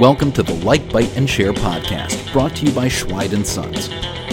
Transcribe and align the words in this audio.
Welcome 0.00 0.32
to 0.32 0.42
the 0.42 0.60
Like, 0.64 0.92
Bite, 0.92 1.16
and 1.16 1.30
Share 1.30 1.52
podcast, 1.52 2.32
brought 2.32 2.56
to 2.56 2.66
you 2.66 2.72
by 2.72 2.88
Schweid 2.88 3.46
& 3.46 3.46
Sons. 3.46 3.88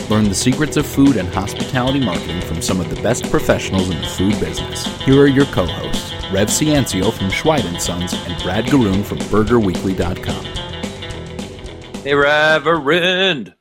Learn 0.09 0.23
the 0.23 0.33
secrets 0.33 0.75
of 0.75 0.87
food 0.87 1.17
and 1.17 1.29
hospitality 1.29 1.99
marketing 1.99 2.41
from 2.41 2.63
some 2.63 2.79
of 2.79 2.89
the 2.89 2.99
best 3.03 3.29
professionals 3.29 3.89
in 3.91 4.01
the 4.01 4.07
food 4.07 4.39
business. 4.39 4.85
Here 5.01 5.21
are 5.21 5.27
your 5.27 5.45
co-hosts, 5.45 6.11
Rev 6.31 6.47
Ciancio 6.47 7.13
from 7.13 7.29
Schweid 7.29 7.79
& 7.81 7.81
Sons 7.81 8.13
and 8.13 8.41
Brad 8.41 8.65
Garoon 8.65 9.03
from 9.03 9.19
BurgerWeekly.com. 9.19 10.45
Hey, 12.03 12.15
Reverend. 12.15 13.53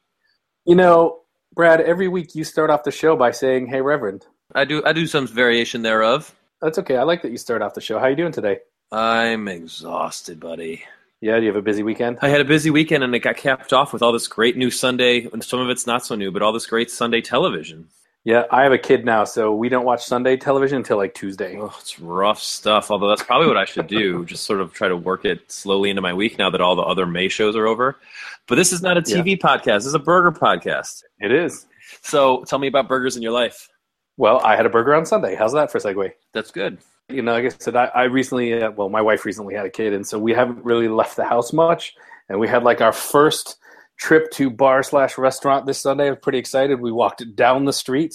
You 0.65 0.75
know, 0.75 1.21
Brad, 1.53 1.83
every 1.83 2.09
week 2.09 2.35
you 2.35 2.45
start 2.45 2.71
off 2.71 2.85
the 2.85 2.91
show 2.91 3.15
by 3.17 3.33
saying, 3.33 3.67
"Hey, 3.67 3.83
Reverend." 3.83 4.27
I 4.55 4.65
do. 4.65 4.83
I 4.85 4.95
do 4.95 5.07
some 5.07 5.27
variation 5.27 5.83
thereof. 5.83 6.35
That's 6.61 6.79
okay. 6.79 6.97
I 6.97 7.05
like 7.05 7.23
that 7.23 7.31
you 7.31 7.39
start 7.39 7.63
off 7.63 7.75
the 7.75 7.81
show. 7.81 7.99
How 7.99 8.07
are 8.07 8.11
you 8.11 8.17
doing 8.17 8.33
today? 8.33 8.59
I'm 8.93 9.49
exhausted, 9.49 10.41
buddy. 10.41 10.83
Yeah, 11.21 11.37
do 11.37 11.43
you 11.43 11.49
have 11.49 11.57
a 11.57 11.63
busy 11.63 11.83
weekend? 11.83 12.19
I 12.23 12.29
had 12.29 12.41
a 12.41 12.45
busy 12.45 12.71
weekend, 12.71 13.05
and 13.05 13.15
it 13.15 13.21
got 13.21 13.37
capped 13.37 13.73
off 13.73 13.93
with 13.93 14.03
all 14.03 14.13
this 14.13 14.27
great 14.27 14.57
new 14.57 14.71
Sunday, 14.71 15.29
and 15.33 15.45
some 15.45 15.61
of 15.61 15.69
it's 15.69 15.87
not 15.87 16.05
so 16.05 16.15
new, 16.15 16.31
but 16.31 16.43
all 16.43 16.53
this 16.53 16.67
great 16.67 16.91
Sunday 16.91 17.21
television. 17.21 17.89
Yeah, 18.25 18.45
I 18.51 18.63
have 18.63 18.73
a 18.73 18.79
kid 18.79 19.07
now, 19.07 19.25
so 19.25 19.55
we 19.55 19.71
don't 19.71 19.87
watch 19.87 20.05
Sunday 20.05 20.37
television 20.37 20.79
until 20.79 20.99
like 20.99 21.15
Tuesday. 21.15 21.59
Oh, 21.59 21.75
it's 21.81 21.99
rough 21.99 22.39
stuff. 22.43 22.91
Although 22.91 23.09
that's 23.09 23.23
probably 23.23 23.47
what 23.47 23.57
I 23.57 23.65
should 23.65 23.87
do, 23.87 24.25
just 24.27 24.45
sort 24.45 24.61
of 24.61 24.75
try 24.75 24.89
to 24.89 24.97
work 24.97 25.25
it 25.25 25.51
slowly 25.51 25.89
into 25.89 26.03
my 26.03 26.13
week 26.13 26.39
now 26.39 26.51
that 26.51 26.61
all 26.61 26.77
the 26.77 26.83
other 26.83 27.07
May 27.07 27.29
shows 27.29 27.57
are 27.57 27.67
over. 27.67 27.99
But 28.47 28.57
this 28.57 28.73
is 28.73 28.83
not 28.83 28.99
a 28.99 29.03
TV 29.03 29.31
yeah. 29.31 29.37
podcast; 29.37 29.79
this 29.79 29.87
is 29.87 29.95
a 29.95 29.99
burger 29.99 30.33
podcast. 30.33 31.03
It 31.19 31.33
is. 31.33 31.67
So, 32.03 32.45
tell 32.45 32.59
me 32.59 32.69
about 32.69 32.89
burgers 32.89 33.17
in 33.17 33.23
your 33.23 33.33
life. 33.33 33.69
Well, 34.17 34.41
I 34.45 34.57
had 34.57 34.67
a 34.67 34.71
burger 34.71 34.95
on 34.95 35.07
Sunday. 35.07 35.35
How's 35.35 35.53
that 35.55 35.73
for 35.73 35.79
a 35.79 35.81
segue? 35.81 36.13
That's 36.35 36.51
good 36.51 36.79
you 37.11 37.23
know, 37.23 37.33
like 37.33 37.45
I 37.45 37.49
said, 37.59 37.77
I, 37.77 37.87
I 37.87 38.03
recently, 38.05 38.63
uh, 38.63 38.71
well, 38.71 38.89
my 38.89 39.03
wife 39.03 39.25
recently 39.25 39.55
had 39.55 39.67
a 39.67 39.71
kid, 39.71 39.93
and 39.93 40.07
so 40.07 40.19
we 40.19 40.33
haven't 40.33 40.65
really 40.65 40.89
left 40.89 41.17
the 41.17 41.25
house 41.25 41.53
much. 41.53 41.95
And 42.29 42.39
we 42.39 42.49
had 42.49 42.63
like 42.63 42.81
our 42.81 42.93
first 42.93 43.57
trip 43.99 44.31
to 44.33 44.51
bar 44.51 44.83
slash 44.83 45.19
restaurant 45.19 45.67
this 45.67 45.81
Sunday. 45.81 46.07
I 46.07 46.11
was 46.11 46.19
pretty 46.23 46.39
excited. 46.39 46.81
We 46.81 46.93
walked 46.93 47.23
down 47.35 47.65
the 47.65 47.73
street 47.73 48.15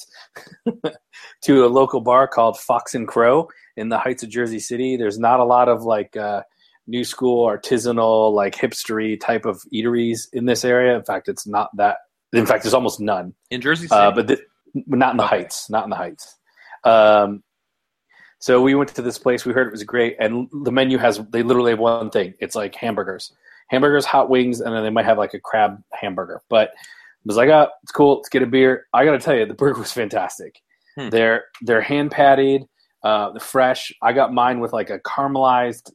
to 1.44 1.66
a 1.66 1.68
local 1.68 2.02
bar 2.02 2.28
called 2.28 2.58
Fox 2.58 2.96
and 2.96 3.08
Crow 3.08 3.50
in 3.76 3.90
the 3.90 3.98
Heights 3.98 4.24
of 4.24 4.30
Jersey 4.30 4.60
City. 4.60 4.98
There's 4.98 5.20
not 5.20 5.40
a 5.40 5.46
lot 5.46 5.68
of 5.68 5.84
like 5.84 6.16
uh, 6.16 6.44
new 6.88 7.04
school, 7.04 7.46
artisanal, 7.46 8.34
like 8.34 8.56
hipstery 8.56 9.20
type 9.20 9.46
of 9.46 9.62
eateries 9.74 10.28
in 10.32 10.46
this 10.46 10.64
area. 10.64 10.96
In 10.96 11.04
fact, 11.04 11.28
it's 11.28 11.46
not 11.46 11.76
that. 11.76 11.98
In 12.34 12.46
fact, 12.46 12.64
there's 12.64 12.74
almost 12.74 13.00
none 13.00 13.34
in 13.50 13.62
Jersey 13.62 13.88
uh, 13.90 13.90
City, 13.90 14.02
uh, 14.02 14.12
but 14.12 14.28
th- 14.28 14.40
not 14.88 15.12
in 15.12 15.18
the 15.18 15.24
okay. 15.24 15.38
Heights. 15.38 15.70
Not 15.70 15.86
in 15.86 15.90
the 15.90 15.96
Heights. 15.96 16.36
Um, 16.84 17.44
so 18.40 18.62
we 18.62 18.76
went 18.76 18.94
to 18.96 19.02
this 19.02 19.18
place. 19.18 19.46
We 19.46 19.54
heard 19.54 19.68
it 19.68 19.72
was 19.72 19.84
great, 19.84 20.18
and 20.20 20.48
the 20.64 20.72
menu 20.72 20.98
has 20.98 21.20
they 21.32 21.42
literally 21.42 21.72
have 21.72 21.80
one 21.80 22.10
thing. 22.12 22.34
It's 22.40 22.56
like 22.56 22.76
hamburgers, 22.76 23.34
hamburgers, 23.70 24.06
hot 24.06 24.30
wings, 24.30 24.62
and 24.62 24.76
then 24.76 24.84
they 24.84 24.90
might 24.90 25.06
have 25.06 25.18
like 25.18 25.34
a 25.34 25.40
crab 25.40 25.82
hamburger. 25.94 26.42
But 26.50 26.70
I 26.70 27.26
was 27.26 27.38
like, 27.38 27.50
oh, 27.50 27.70
it's 27.82 27.92
cool. 27.92 28.18
Let's 28.18 28.30
get 28.30 28.44
a 28.44 28.48
beer. 28.48 28.86
I 28.94 29.04
got 29.04 29.14
to 29.14 29.20
tell 29.20 29.36
you, 29.36 29.46
the 29.46 29.56
burger 29.56 29.80
was 29.80 29.92
fantastic. 29.92 30.62
Hmm. 30.96 31.10
They're 31.10 31.46
they're 31.62 31.82
hand 31.82 32.12
patted, 32.12 32.66
uh, 33.04 33.38
fresh. 33.40 33.92
I 34.02 34.14
got 34.14 34.34
mine 34.34 34.60
with 34.60 34.74
like 34.74 34.90
a 34.90 35.00
caramelized 35.00 35.92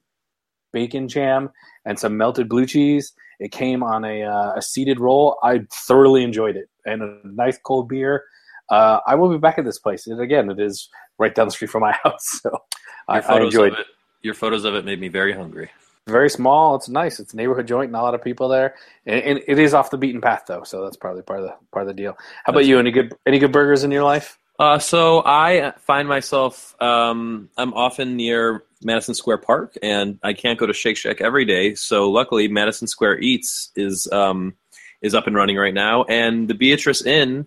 bacon 0.73 1.09
jam 1.09 1.51
and 1.85 1.99
some 1.99 2.17
melted 2.17 2.49
blue 2.49 2.67
cheese. 2.67 3.13
It 3.39 3.53
came 3.53 3.83
on 3.83 4.05
a, 4.05 4.23
uh, 4.23 4.55
a 4.57 4.63
seeded 4.63 5.01
roll. 5.01 5.39
I 5.43 5.61
thoroughly 5.73 6.23
enjoyed 6.23 6.57
it, 6.57 6.69
and 6.85 7.03
a 7.03 7.21
nice 7.25 7.59
cold 7.65 7.89
beer. 7.89 8.25
Uh, 8.71 9.01
I 9.05 9.17
will 9.17 9.29
be 9.29 9.39
back 9.39 9.59
at 9.59 9.65
this 9.65 9.79
place. 9.79 10.07
And 10.07 10.21
again, 10.21 10.49
it 10.49 10.61
is 10.61 10.89
right 11.19 11.35
down 11.35 11.49
the 11.49 11.53
street 11.53 11.71
from 11.71 11.83
my 11.83 11.93
house. 12.05 12.41
So 12.43 12.63
I, 13.09 13.21
I, 13.21 13.41
enjoyed 13.41 13.73
it. 13.75 13.87
Your 14.23 14.35
photos 14.35 14.65
of 14.65 14.75
it 14.75 14.85
made 14.85 15.01
me 15.01 15.09
very 15.09 15.33
hungry. 15.33 15.71
Very 16.07 16.31
small. 16.31 16.77
It's 16.77 16.89
nice. 16.89 17.21
It's 17.21 17.35
a 17.35 17.37
neighborhood 17.37 17.67
joint. 17.67 17.91
Not 17.91 18.01
a 18.01 18.05
lot 18.05 18.15
of 18.15 18.23
people 18.23 18.49
there, 18.49 18.75
and, 19.07 19.23
and 19.23 19.41
it 19.47 19.59
is 19.59 19.75
off 19.75 19.91
the 19.91 19.99
beaten 19.99 20.21
path 20.21 20.45
though. 20.47 20.63
So 20.65 20.83
that's 20.83 20.97
probably 20.97 21.23
part 21.23 21.41
of 21.41 21.47
the 21.47 21.55
part 21.73 21.83
of 21.83 21.89
the 21.89 21.95
deal. 21.95 22.17
How 22.45 22.53
about 22.53 22.65
you? 22.65 22.79
Any 22.79 22.91
good 22.91 23.15
any 23.27 23.39
good 23.39 23.53
burgers 23.53 23.85
in 23.85 23.91
your 23.91 24.03
life? 24.03 24.39
Uh, 24.59 24.79
so 24.79 25.23
I 25.25 25.73
find 25.79 26.09
myself 26.09 26.75
um, 26.83 27.49
I'm 27.57 27.75
often 27.75 28.17
near 28.17 28.65
Madison 28.83 29.15
Square 29.15 29.39
Park, 29.39 29.77
and 29.83 30.19
I 30.23 30.33
can't 30.33 30.59
go 30.59 30.67
to 30.67 30.73
Shake 30.73 30.97
Shack 30.97 31.21
every 31.21 31.45
day. 31.45 31.75
So 31.75 32.11
luckily, 32.11 32.49
Madison 32.49 32.89
Square 32.89 33.21
Eats 33.21 33.71
is 33.77 34.09
um, 34.11 34.55
is 35.03 35.15
up 35.15 35.27
and 35.27 35.37
running 35.37 35.57
right 35.57 35.75
now, 35.75 36.05
and 36.05 36.49
the 36.49 36.55
Beatrice 36.55 37.03
Inn 37.03 37.47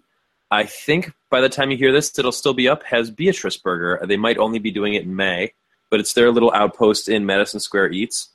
I 0.54 0.66
think 0.66 1.12
by 1.34 1.42
the 1.42 1.50
time 1.50 1.72
you 1.72 1.78
hear 1.78 1.92
this, 1.92 2.20
it'll 2.20 2.32
still 2.32 2.54
be 2.54 2.68
up. 2.68 2.84
Has 2.84 3.10
Beatrice 3.10 3.58
Burger. 3.58 4.00
They 4.06 4.18
might 4.18 4.38
only 4.38 4.60
be 4.60 4.70
doing 4.70 4.94
it 4.94 5.02
in 5.02 5.16
May, 5.16 5.54
but 5.90 6.00
it's 6.00 6.14
their 6.14 6.30
little 6.30 6.54
outpost 6.54 7.10
in 7.10 7.26
Madison 7.26 7.60
Square 7.60 7.92
Eats. 7.92 8.30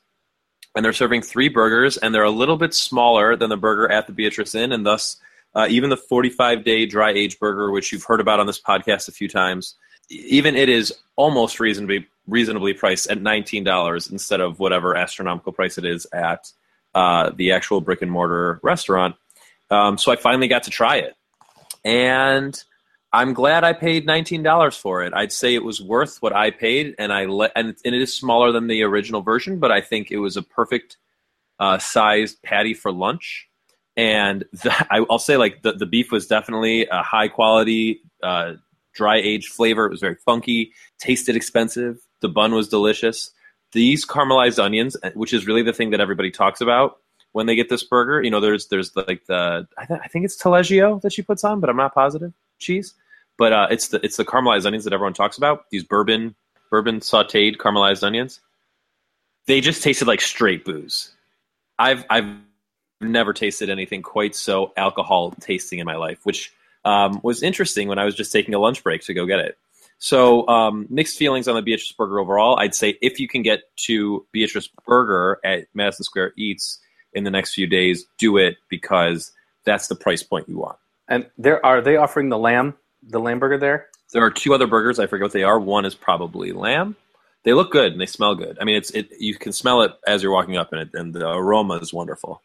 And 0.75 0.85
they're 0.85 0.93
serving 0.93 1.23
three 1.23 1.49
burgers, 1.49 1.97
and 1.97 2.13
they're 2.13 2.25
a 2.25 2.31
little 2.33 2.57
bit 2.57 2.75
smaller 2.75 3.37
than 3.37 3.51
the 3.51 3.57
burger 3.57 3.89
at 3.89 4.09
the 4.09 4.13
Beatrice 4.13 4.57
Inn, 4.57 4.73
and 4.73 4.85
thus 4.85 5.17
uh, 5.55 5.69
even 5.71 5.91
the 5.91 5.97
45 5.97 6.65
day 6.65 6.87
dry 6.87 7.11
age 7.11 7.39
burger, 7.39 7.71
which 7.71 7.93
you've 7.93 8.03
heard 8.03 8.19
about 8.19 8.41
on 8.41 8.49
this 8.49 8.61
podcast 8.61 9.07
a 9.07 9.13
few 9.13 9.29
times, 9.29 9.77
even 10.11 10.57
it 10.57 10.69
is 10.69 10.93
almost 11.15 11.61
reasonably 11.61 12.05
reasonably 12.27 12.75
priced 12.75 13.09
at 13.09 13.19
$19 13.21 14.11
instead 14.11 14.41
of 14.41 14.59
whatever 14.59 14.97
astronomical 14.97 15.53
price 15.53 15.79
it 15.79 15.85
is 15.85 16.05
at 16.13 16.51
uh, 16.97 17.31
the 17.31 17.53
actual 17.53 17.81
brick 17.81 18.03
and 18.03 18.11
mortar 18.11 18.59
restaurant. 18.65 19.15
Um, 19.71 19.99
so 19.99 20.11
I 20.11 20.17
finally 20.17 20.49
got 20.49 20.65
to 20.65 20.71
try 20.71 20.97
it 20.97 21.15
and 21.85 22.63
I'm 23.13 23.33
glad 23.33 23.65
I 23.65 23.73
paid 23.73 24.07
$19 24.07 24.79
for 24.79 25.03
it. 25.03 25.15
I'd 25.15 25.33
say 25.33 25.55
it 25.55 25.65
was 25.65 25.81
worth 25.81 26.21
what 26.21 26.35
I 26.35 26.51
paid, 26.51 26.95
and 26.99 27.13
I 27.13 27.25
let 27.25 27.53
and, 27.57 27.75
and 27.85 27.95
it 27.95 28.03
is 28.03 28.15
smaller 28.15 28.53
than 28.53 28.67
the 28.67 28.83
original 28.83 29.23
version, 29.23 29.59
but 29.59 29.73
I 29.73 29.81
think 29.81 30.11
it 30.11 30.19
was 30.19 30.37
a 30.37 30.43
perfect 30.43 30.99
uh, 31.59 31.79
sized 31.79 32.43
patty 32.43 32.75
for 32.75 32.93
lunch. 32.93 33.49
And 33.97 34.45
the, 34.53 34.87
I, 34.91 35.01
will 35.01 35.19
say, 35.19 35.37
like 35.37 35.63
the, 35.63 35.73
the 35.73 35.87
beef 35.87 36.13
was 36.13 36.27
definitely 36.27 36.87
a 36.87 37.03
high 37.03 37.29
quality, 37.29 38.01
uh, 38.23 38.55
dry 38.95 39.17
aged 39.17 39.53
flavor. 39.53 39.87
It 39.87 39.91
was 39.91 40.01
very 40.01 40.17
funky, 40.27 40.73
tasted 40.99 41.35
expensive. 41.35 41.99
The 42.21 42.29
bun 42.29 42.55
was 42.55 42.69
delicious. 42.69 43.31
These 43.73 44.07
caramelized 44.07 44.63
onions, 44.63 44.97
which 45.15 45.33
is 45.33 45.47
really 45.47 45.63
the 45.63 45.73
thing 45.73 45.91
that 45.91 46.01
everybody 46.01 46.31
talks 46.31 46.61
about, 46.61 46.99
when 47.33 47.47
they 47.47 47.55
get 47.55 47.69
this 47.71 47.85
burger. 47.85 48.23
You 48.23 48.31
know, 48.31 48.41
there's 48.41 48.69
there's 48.69 48.95
like 48.97 49.25
the 49.27 49.67
I, 49.79 49.85
th- 49.87 50.01
I 50.03 50.09
think 50.09 50.27
it's 50.27 50.37
taleggio 50.37 51.01
that 51.03 51.13
she 51.13 51.23
puts 51.23 51.43
on, 51.45 51.61
but 51.61 51.71
I'm 51.71 51.77
not 51.77 51.95
positive 51.95 52.35
cheese. 52.59 52.95
But 53.37 53.53
uh, 53.53 53.69
it's 53.71 53.89
the 53.89 54.05
it's 54.05 54.17
the 54.17 54.25
caramelized 54.25 54.67
onions 54.67 54.85
that 54.85 54.93
everyone 54.93 55.15
talks 55.15 55.39
about. 55.39 55.71
These 55.71 55.85
bourbon 55.85 56.35
bourbon 56.71 57.01
sautéed 57.01 57.57
caramelized 57.57 58.03
onions. 58.03 58.41
They 59.47 59.61
just 59.61 59.83
tasted 59.83 60.09
like 60.09 60.21
straight 60.21 60.65
booze. 60.65 61.13
I've 61.79 62.05
I've 62.11 62.27
never 63.01 63.33
tasted 63.33 63.71
anything 63.71 64.03
quite 64.03 64.35
so 64.35 64.73
alcohol 64.77 65.31
tasting 65.41 65.79
in 65.79 65.87
my 65.87 65.97
life, 65.97 66.19
which 66.25 66.53
um, 66.85 67.21
was 67.23 67.43
interesting 67.43 67.89
when 67.89 67.99
I 67.99 68.05
was 68.05 68.15
just 68.15 68.33
taking 68.33 68.55
a 68.55 68.59
lunch 68.59 68.83
break 68.83 69.03
to 69.03 69.15
go 69.15 69.25
get 69.25 69.39
it. 69.39 69.57
So 70.01 70.47
um, 70.49 70.87
mixed 70.91 71.17
feelings 71.17 71.49
on 71.49 71.57
the 71.57 71.63
Beatrice 71.63 71.93
Burger 71.93 72.19
overall. 72.21 72.59
I'd 72.59 72.75
say 72.75 72.99
if 73.03 73.19
you 73.19 73.29
can 73.29 73.43
get 73.43 73.63
to 73.87 74.27
Beatrice 74.33 74.69
Burger 74.87 75.41
at 75.45 75.67
Madison 75.75 76.05
Square 76.05 76.35
Eats, 76.37 76.81
in 77.13 77.25
the 77.25 77.31
next 77.31 77.55
few 77.55 77.67
days, 77.67 78.07
do 78.19 78.37
it 78.37 78.57
because 78.69 79.33
that's 79.65 79.89
the 79.89 79.95
price 79.95 80.23
point 80.23 80.49
you 80.49 80.59
want. 80.59 80.79
And 81.09 81.29
there 81.39 81.65
are 81.65 81.81
they 81.81 81.97
offering 81.97 82.29
the 82.29 82.39
lamb, 82.39 82.75
the 83.03 83.21
lamb 83.21 83.39
burger 83.39 83.59
there? 83.59 83.89
There 84.13 84.25
are 84.25 84.31
two 84.31 84.55
other 84.55 84.67
burgers. 84.67 84.99
I 84.99 85.07
forget 85.07 85.25
what 85.25 85.33
they 85.33 85.43
are. 85.43 85.59
One 85.59 85.85
is 85.85 85.95
probably 85.95 86.53
lamb. 86.53 86.97
They 87.45 87.53
look 87.53 87.71
good 87.71 87.93
and 87.93 88.01
they 88.01 88.07
smell 88.07 88.35
good. 88.35 88.59
I 88.61 88.65
mean, 88.65 88.77
it's 88.77 88.91
it. 88.91 89.11
You 89.19 89.35
can 89.35 89.53
smell 89.53 89.83
it 89.83 89.93
as 90.07 90.23
you're 90.23 90.33
walking 90.33 90.57
up 90.57 90.73
in 90.73 90.79
it, 90.79 90.91
and 90.95 91.15
the 91.15 91.29
aroma 91.29 91.77
is 91.77 91.93
wonderful. 91.93 92.43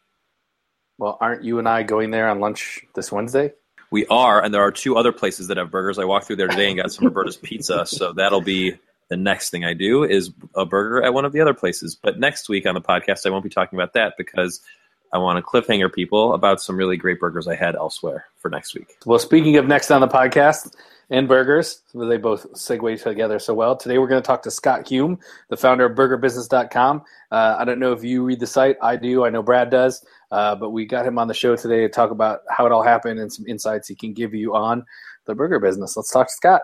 Well, 0.98 1.18
aren't 1.20 1.44
you 1.44 1.58
and 1.58 1.68
I 1.68 1.82
going 1.82 2.10
there 2.10 2.28
on 2.28 2.40
lunch 2.40 2.82
this 2.94 3.10
Wednesday? 3.10 3.52
We 3.90 4.06
are, 4.06 4.42
and 4.42 4.54
there 4.54 4.62
are 4.62 4.72
two 4.72 4.96
other 4.96 5.12
places 5.12 5.48
that 5.48 5.56
have 5.56 5.70
burgers. 5.70 5.98
I 5.98 6.04
walked 6.04 6.26
through 6.26 6.36
there 6.36 6.48
today 6.48 6.68
and 6.68 6.76
got 6.76 6.92
some 6.92 7.06
Roberta's 7.06 7.36
Pizza, 7.36 7.84
so 7.86 8.12
that'll 8.12 8.40
be 8.40 8.76
the 9.08 9.16
next 9.16 9.50
thing 9.50 9.64
I 9.64 9.74
do 9.74 10.04
is 10.04 10.32
a 10.54 10.64
burger 10.64 11.02
at 11.02 11.12
one 11.12 11.24
of 11.24 11.32
the 11.32 11.40
other 11.40 11.54
places. 11.54 11.94
But 12.00 12.18
next 12.18 12.48
week 12.48 12.66
on 12.66 12.74
the 12.74 12.80
podcast, 12.80 13.26
I 13.26 13.30
won't 13.30 13.44
be 13.44 13.50
talking 13.50 13.78
about 13.78 13.92
that 13.94 14.14
because 14.16 14.60
I 15.14 15.18
want 15.18 15.38
to 15.38 15.42
cliffhanger 15.42 15.92
people 15.92 16.34
about 16.34 16.60
some 16.60 16.76
really 16.76 16.96
great 16.96 17.20
burgers 17.20 17.46
I 17.46 17.54
had 17.54 17.76
elsewhere 17.76 18.26
for 18.38 18.50
next 18.50 18.74
week. 18.74 18.96
Well, 19.06 19.20
speaking 19.20 19.56
of 19.56 19.66
next 19.66 19.92
on 19.92 20.00
the 20.00 20.08
podcast 20.08 20.74
and 21.08 21.28
burgers, 21.28 21.82
they 21.94 22.16
both 22.16 22.52
segue 22.54 23.00
together 23.00 23.38
so 23.38 23.54
well. 23.54 23.76
Today 23.76 23.98
we're 23.98 24.08
going 24.08 24.20
to 24.20 24.26
talk 24.26 24.42
to 24.42 24.50
Scott 24.50 24.88
Hume, 24.88 25.20
the 25.50 25.56
founder 25.56 25.84
of 25.84 25.96
BurgerBusiness.com. 25.96 27.02
Uh, 27.30 27.56
I 27.56 27.64
don't 27.64 27.78
know 27.78 27.92
if 27.92 28.02
you 28.02 28.24
read 28.24 28.40
the 28.40 28.46
site. 28.48 28.76
I 28.82 28.96
do. 28.96 29.24
I 29.24 29.30
know 29.30 29.40
Brad 29.40 29.70
does. 29.70 30.04
Uh, 30.32 30.56
but 30.56 30.70
we 30.70 30.84
got 30.84 31.06
him 31.06 31.16
on 31.16 31.28
the 31.28 31.34
show 31.34 31.54
today 31.54 31.82
to 31.82 31.88
talk 31.88 32.10
about 32.10 32.40
how 32.50 32.66
it 32.66 32.72
all 32.72 32.82
happened 32.82 33.20
and 33.20 33.32
some 33.32 33.46
insights 33.46 33.86
he 33.86 33.94
can 33.94 34.14
give 34.14 34.34
you 34.34 34.56
on 34.56 34.84
the 35.26 35.34
burger 35.36 35.60
business. 35.60 35.96
Let's 35.96 36.10
talk 36.10 36.26
to 36.26 36.32
Scott. 36.32 36.62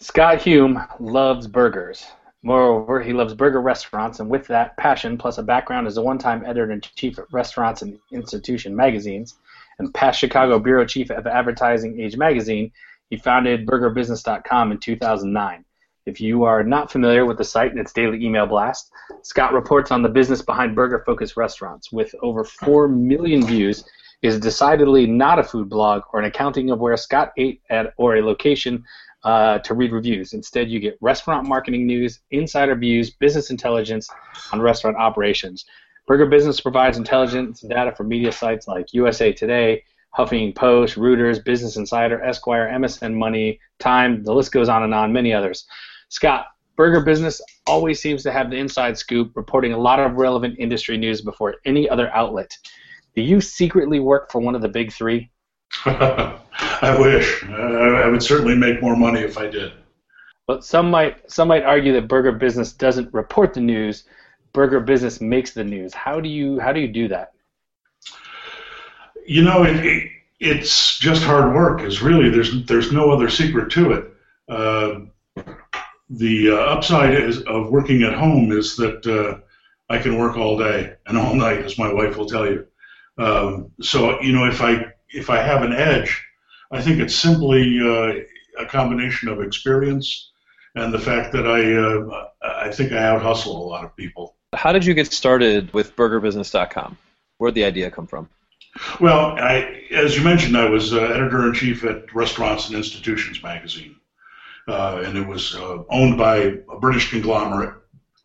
Scott 0.00 0.42
Hume 0.42 0.82
loves 1.00 1.46
burgers. 1.46 2.04
Moreover, 2.44 3.02
he 3.02 3.14
loves 3.14 3.32
burger 3.32 3.62
restaurants, 3.62 4.20
and 4.20 4.28
with 4.28 4.46
that 4.48 4.76
passion, 4.76 5.16
plus 5.16 5.38
a 5.38 5.42
background 5.42 5.86
as 5.86 5.96
a 5.96 6.02
one 6.02 6.18
time 6.18 6.44
editor 6.44 6.70
in 6.70 6.82
chief 6.82 7.18
at 7.18 7.32
Restaurants 7.32 7.80
and 7.80 7.98
Institution 8.12 8.76
magazines, 8.76 9.38
and 9.78 9.92
past 9.94 10.20
Chicago 10.20 10.58
bureau 10.58 10.84
chief 10.84 11.10
of 11.10 11.26
Advertising 11.26 11.98
Age 11.98 12.18
magazine, 12.18 12.70
he 13.08 13.16
founded 13.16 13.66
BurgerBusiness.com 13.66 14.72
in 14.72 14.78
2009. 14.78 15.64
If 16.04 16.20
you 16.20 16.44
are 16.44 16.62
not 16.62 16.92
familiar 16.92 17.24
with 17.24 17.38
the 17.38 17.44
site 17.44 17.70
and 17.70 17.80
its 17.80 17.94
daily 17.94 18.22
email 18.22 18.46
blast, 18.46 18.92
Scott 19.22 19.54
reports 19.54 19.90
on 19.90 20.02
the 20.02 20.10
business 20.10 20.42
behind 20.42 20.76
burger-focused 20.76 21.38
restaurants. 21.38 21.90
With 21.90 22.14
over 22.20 22.44
4 22.44 22.88
million 22.88 23.46
views, 23.46 23.84
is 24.24 24.40
decidedly 24.40 25.06
not 25.06 25.38
a 25.38 25.44
food 25.44 25.68
blog 25.68 26.02
or 26.12 26.18
an 26.18 26.24
accounting 26.24 26.70
of 26.70 26.80
where 26.80 26.96
Scott 26.96 27.32
ate 27.36 27.60
at 27.68 27.92
or 27.98 28.16
a 28.16 28.24
location 28.24 28.82
uh, 29.24 29.58
to 29.60 29.74
read 29.74 29.92
reviews. 29.92 30.32
Instead, 30.32 30.68
you 30.68 30.78
get 30.78 30.98
restaurant 31.00 31.48
marketing 31.48 31.86
news, 31.86 32.20
insider 32.30 32.74
views, 32.74 33.10
business 33.10 33.50
intelligence 33.50 34.08
on 34.52 34.60
restaurant 34.60 34.96
operations. 34.96 35.64
Burger 36.06 36.26
Business 36.26 36.60
provides 36.60 36.98
intelligence 36.98 37.62
and 37.62 37.70
data 37.70 37.94
for 37.96 38.04
media 38.04 38.30
sites 38.30 38.68
like 38.68 38.92
USA 38.92 39.32
Today, 39.32 39.82
Huffington 40.16 40.54
Post, 40.54 40.96
Reuters, 40.96 41.42
Business 41.42 41.76
Insider, 41.76 42.22
Esquire, 42.22 42.68
MSN 42.68 43.14
Money, 43.14 43.58
Time, 43.78 44.22
the 44.22 44.34
list 44.34 44.52
goes 44.52 44.68
on 44.68 44.82
and 44.82 44.94
on, 44.94 45.12
many 45.12 45.32
others. 45.32 45.66
Scott, 46.10 46.46
Burger 46.76 47.00
Business 47.00 47.40
always 47.66 48.00
seems 48.00 48.22
to 48.24 48.32
have 48.32 48.50
the 48.50 48.56
inside 48.56 48.98
scoop, 48.98 49.32
reporting 49.34 49.72
a 49.72 49.78
lot 49.78 49.98
of 49.98 50.16
relevant 50.16 50.56
industry 50.58 50.98
news 50.98 51.22
before 51.22 51.56
any 51.64 51.88
other 51.88 52.14
outlet. 52.14 52.50
Do 53.16 53.22
you 53.22 53.40
secretly 53.40 54.00
work 54.00 54.30
for 54.30 54.40
one 54.40 54.54
of 54.54 54.62
the 54.62 54.68
big 54.68 54.92
three? 54.92 55.30
I 55.84 56.96
wish. 56.98 57.44
I 57.44 58.08
would 58.08 58.22
certainly 58.22 58.56
make 58.56 58.80
more 58.82 58.96
money 58.96 59.20
if 59.20 59.38
I 59.38 59.48
did. 59.48 59.72
But 60.46 60.64
some 60.64 60.90
might 60.90 61.30
some 61.30 61.48
might 61.48 61.64
argue 61.64 61.92
that 61.94 62.08
Burger 62.08 62.32
Business 62.32 62.72
doesn't 62.72 63.12
report 63.14 63.54
the 63.54 63.60
news. 63.60 64.04
Burger 64.52 64.80
Business 64.80 65.20
makes 65.20 65.52
the 65.52 65.64
news. 65.64 65.94
How 65.94 66.20
do 66.20 66.28
you 66.28 66.58
how 66.60 66.72
do 66.72 66.80
you 66.80 66.88
do 66.88 67.08
that? 67.08 67.32
You 69.26 69.42
know, 69.42 69.64
it, 69.64 69.84
it, 69.84 70.10
it's 70.38 70.98
just 70.98 71.22
hard 71.22 71.54
work. 71.54 71.80
Is 71.82 72.02
really 72.02 72.28
there's 72.28 72.66
there's 72.66 72.92
no 72.92 73.10
other 73.10 73.30
secret 73.30 73.70
to 73.72 73.92
it. 73.92 74.04
Uh, 74.48 75.44
the 76.10 76.50
uh, 76.50 76.56
upside 76.56 77.14
is, 77.14 77.42
of 77.42 77.70
working 77.70 78.02
at 78.02 78.12
home 78.12 78.52
is 78.52 78.76
that 78.76 79.06
uh, 79.06 79.40
I 79.88 79.98
can 79.98 80.18
work 80.18 80.36
all 80.36 80.58
day 80.58 80.94
and 81.06 81.16
all 81.16 81.34
night, 81.34 81.60
as 81.60 81.78
my 81.78 81.92
wife 81.92 82.16
will 82.16 82.26
tell 82.26 82.46
you. 82.46 82.66
Um, 83.16 83.70
so 83.80 84.20
you 84.20 84.32
know, 84.32 84.46
if 84.46 84.60
I 84.60 84.92
if 85.14 85.30
I 85.30 85.38
have 85.38 85.62
an 85.62 85.72
edge, 85.72 86.22
I 86.72 86.82
think 86.82 87.00
it's 87.00 87.14
simply 87.14 87.78
uh, 87.80 88.62
a 88.62 88.66
combination 88.66 89.28
of 89.28 89.40
experience 89.40 90.30
and 90.74 90.92
the 90.92 90.98
fact 90.98 91.32
that 91.32 91.46
I 91.46 91.60
uh, 91.74 92.28
I 92.66 92.70
think 92.70 92.92
I 92.92 93.04
out 93.04 93.22
hustle 93.22 93.56
a 93.56 93.66
lot 93.66 93.84
of 93.84 93.96
people. 93.96 94.36
How 94.54 94.72
did 94.72 94.84
you 94.84 94.94
get 94.94 95.12
started 95.12 95.72
with 95.72 95.96
BurgerBusiness.com? 95.96 96.96
Where'd 97.38 97.54
the 97.54 97.64
idea 97.64 97.90
come 97.90 98.06
from? 98.06 98.28
Well, 99.00 99.36
I, 99.38 99.84
as 99.92 100.16
you 100.16 100.24
mentioned, 100.24 100.56
I 100.56 100.68
was 100.68 100.92
uh, 100.92 101.00
editor 101.00 101.46
in 101.46 101.54
chief 101.54 101.84
at 101.84 102.12
Restaurants 102.12 102.68
and 102.68 102.76
Institutions 102.76 103.42
magazine, 103.42 103.96
uh, 104.66 105.02
and 105.04 105.16
it 105.16 105.26
was 105.26 105.54
uh, 105.54 105.84
owned 105.90 106.18
by 106.18 106.36
a 106.36 106.78
British 106.80 107.10
conglomerate, 107.10 107.74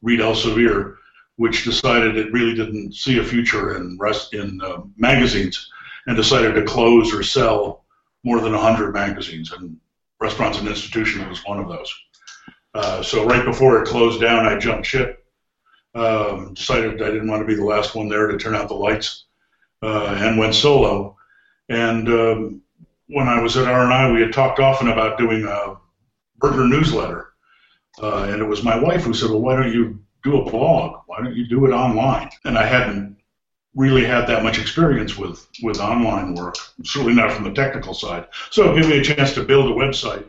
Reed 0.01 0.19
Elsevier, 0.19 0.95
which 1.35 1.65
decided 1.65 2.17
it 2.17 2.33
really 2.33 2.55
didn't 2.55 2.95
see 2.95 3.19
a 3.19 3.23
future 3.23 3.75
in 3.75 3.97
rest 3.99 4.33
in 4.33 4.59
uh, 4.61 4.81
magazines, 4.97 5.69
and 6.07 6.15
decided 6.15 6.55
to 6.55 6.63
close 6.63 7.13
or 7.13 7.23
sell 7.23 7.85
more 8.23 8.41
than 8.41 8.53
100 8.53 8.93
magazines, 8.93 9.51
and 9.51 9.77
Restaurants 10.19 10.59
and 10.59 10.67
Institutions 10.67 11.27
was 11.27 11.45
one 11.45 11.59
of 11.59 11.69
those. 11.69 11.93
Uh, 12.73 13.01
so 13.01 13.25
right 13.25 13.45
before 13.45 13.81
it 13.81 13.87
closed 13.87 14.21
down, 14.21 14.45
I 14.45 14.57
jumped 14.57 14.85
ship. 14.85 15.25
Um, 15.95 16.53
decided 16.53 17.01
I 17.01 17.09
didn't 17.09 17.29
want 17.29 17.41
to 17.41 17.47
be 17.47 17.55
the 17.55 17.65
last 17.65 17.95
one 17.95 18.09
there 18.09 18.27
to 18.27 18.37
turn 18.37 18.55
out 18.55 18.67
the 18.67 18.75
lights, 18.75 19.25
uh, 19.81 20.17
and 20.19 20.37
went 20.37 20.53
solo. 20.53 21.17
And 21.67 22.07
um, 22.09 22.61
when 23.07 23.27
I 23.27 23.41
was 23.41 23.57
at 23.57 23.67
R&I, 23.67 24.11
we 24.11 24.21
had 24.21 24.33
talked 24.33 24.59
often 24.59 24.89
about 24.89 25.17
doing 25.17 25.45
a 25.45 25.77
burger 26.37 26.67
newsletter, 26.67 27.29
uh, 28.01 28.27
and 28.29 28.41
it 28.41 28.45
was 28.45 28.63
my 28.63 28.77
wife 28.77 29.03
who 29.03 29.13
said, 29.13 29.31
"Well, 29.31 29.41
why 29.41 29.55
don't 29.55 29.73
you 29.73 29.99
do 30.23 30.41
a 30.41 30.49
blog? 30.49 31.01
Why 31.07 31.21
don't 31.21 31.35
you 31.35 31.47
do 31.47 31.65
it 31.65 31.71
online?" 31.71 32.29
And 32.45 32.57
I 32.57 32.65
hadn't 32.65 33.17
really 33.79 34.05
had 34.05 34.27
that 34.27 34.43
much 34.43 34.59
experience 34.59 35.17
with 35.17 35.47
with 35.63 35.79
online 35.79 36.35
work, 36.35 36.55
certainly 36.83 37.15
not 37.15 37.31
from 37.31 37.45
the 37.45 37.53
technical 37.53 37.93
side. 37.93 38.27
So 38.49 38.71
it 38.71 38.81
gave 38.81 38.89
me 38.89 38.99
a 38.99 39.03
chance 39.03 39.33
to 39.35 39.43
build 39.43 39.71
a 39.71 39.73
website 39.73 40.25